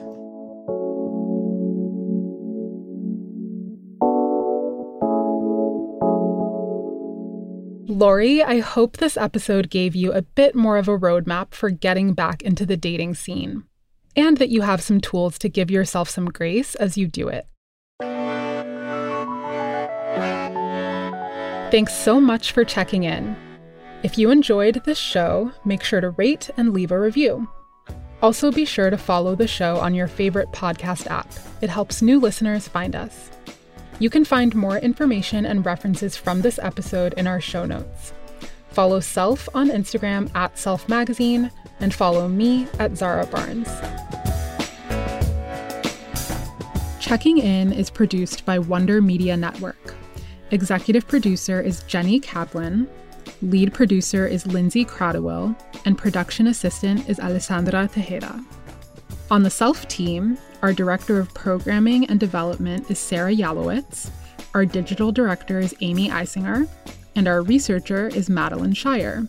Lori, 7.89 8.43
I 8.43 8.59
hope 8.59 8.97
this 8.97 9.17
episode 9.17 9.71
gave 9.71 9.95
you 9.95 10.13
a 10.13 10.21
bit 10.21 10.53
more 10.53 10.77
of 10.77 10.87
a 10.87 10.97
roadmap 10.97 11.55
for 11.55 11.71
getting 11.71 12.13
back 12.13 12.43
into 12.43 12.63
the 12.63 12.77
dating 12.77 13.15
scene, 13.15 13.63
and 14.15 14.37
that 14.37 14.49
you 14.49 14.61
have 14.61 14.83
some 14.83 15.01
tools 15.01 15.39
to 15.39 15.49
give 15.49 15.71
yourself 15.71 16.07
some 16.07 16.27
grace 16.27 16.75
as 16.75 16.95
you 16.95 17.07
do 17.07 17.27
it. 17.27 17.47
Thanks 21.71 21.95
so 21.95 22.21
much 22.21 22.51
for 22.51 22.63
checking 22.63 23.03
in. 23.03 23.35
If 24.03 24.17
you 24.17 24.29
enjoyed 24.29 24.83
this 24.85 24.97
show, 24.97 25.51
make 25.65 25.83
sure 25.83 26.01
to 26.01 26.11
rate 26.11 26.51
and 26.55 26.71
leave 26.71 26.91
a 26.91 26.99
review. 26.99 27.47
Also, 28.21 28.51
be 28.51 28.63
sure 28.63 28.89
to 28.89 28.97
follow 28.97 29.35
the 29.35 29.47
show 29.47 29.77
on 29.77 29.95
your 29.95 30.07
favorite 30.07 30.51
podcast 30.51 31.07
app. 31.07 31.27
It 31.61 31.69
helps 31.69 32.01
new 32.01 32.19
listeners 32.19 32.67
find 32.67 32.95
us. 32.95 33.31
You 33.99 34.11
can 34.11 34.23
find 34.23 34.53
more 34.53 34.77
information 34.77 35.47
and 35.47 35.65
references 35.65 36.15
from 36.15 36.41
this 36.41 36.59
episode 36.59 37.13
in 37.13 37.25
our 37.25 37.41
show 37.41 37.65
notes. 37.65 38.13
Follow 38.69 38.99
Self 38.99 39.49
on 39.55 39.69
Instagram 39.69 40.33
at 40.35 40.57
Self 40.59 40.87
Magazine 40.87 41.51
and 41.79 41.91
follow 41.91 42.27
me 42.27 42.67
at 42.77 42.95
Zara 42.95 43.25
Barnes. 43.25 43.67
Checking 46.99 47.39
In 47.39 47.73
is 47.73 47.89
produced 47.89 48.45
by 48.45 48.59
Wonder 48.59 49.01
Media 49.01 49.35
Network. 49.35 49.95
Executive 50.51 51.07
producer 51.07 51.59
is 51.59 51.81
Jenny 51.83 52.19
Kaplan. 52.19 52.87
Lead 53.43 53.71
producer 53.71 54.25
is 54.25 54.47
Lindsay 54.47 54.83
Kratochwill, 54.83 55.55
and 55.85 55.95
production 55.95 56.47
assistant 56.47 57.07
is 57.07 57.19
Alessandra 57.19 57.87
Tejeda. 57.87 58.43
On 59.29 59.43
the 59.43 59.49
Self 59.49 59.87
team, 59.87 60.39
our 60.63 60.73
director 60.73 61.19
of 61.19 61.31
programming 61.35 62.05
and 62.09 62.19
development 62.19 62.89
is 62.89 62.97
Sarah 62.97 63.35
Yalowitz, 63.35 64.09
our 64.55 64.65
digital 64.65 65.11
director 65.11 65.59
is 65.59 65.75
Amy 65.81 66.09
Eisinger, 66.09 66.67
and 67.15 67.27
our 67.27 67.43
researcher 67.43 68.07
is 68.07 68.27
Madeline 68.27 68.73
Shire. 68.73 69.27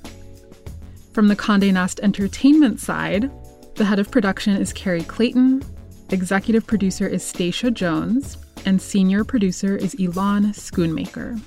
From 1.12 1.29
the 1.29 1.37
Conde 1.37 1.75
Nast 1.75 2.01
Entertainment 2.01 2.81
side, 2.81 3.31
the 3.75 3.85
head 3.85 3.99
of 3.99 4.11
production 4.11 4.57
is 4.57 4.73
Carrie 4.73 5.03
Clayton, 5.03 5.62
executive 6.11 6.66
producer 6.66 7.07
is 7.07 7.23
Stacia 7.23 7.71
Jones, 7.71 8.38
and 8.64 8.81
senior 8.81 9.23
producer 9.23 9.77
is 9.77 9.94
Elon 10.01 10.53
Schoonmaker. 10.53 11.38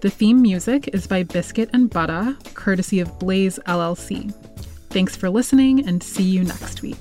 The 0.00 0.10
theme 0.10 0.42
music 0.42 0.90
is 0.92 1.06
by 1.06 1.22
Biscuit 1.22 1.70
and 1.72 1.88
Butter, 1.88 2.36
courtesy 2.52 3.00
of 3.00 3.18
Blaze 3.18 3.58
LLC. 3.66 4.30
Thanks 4.90 5.16
for 5.16 5.30
listening 5.30 5.88
and 5.88 6.02
see 6.02 6.22
you 6.22 6.44
next 6.44 6.82
week. 6.82 6.98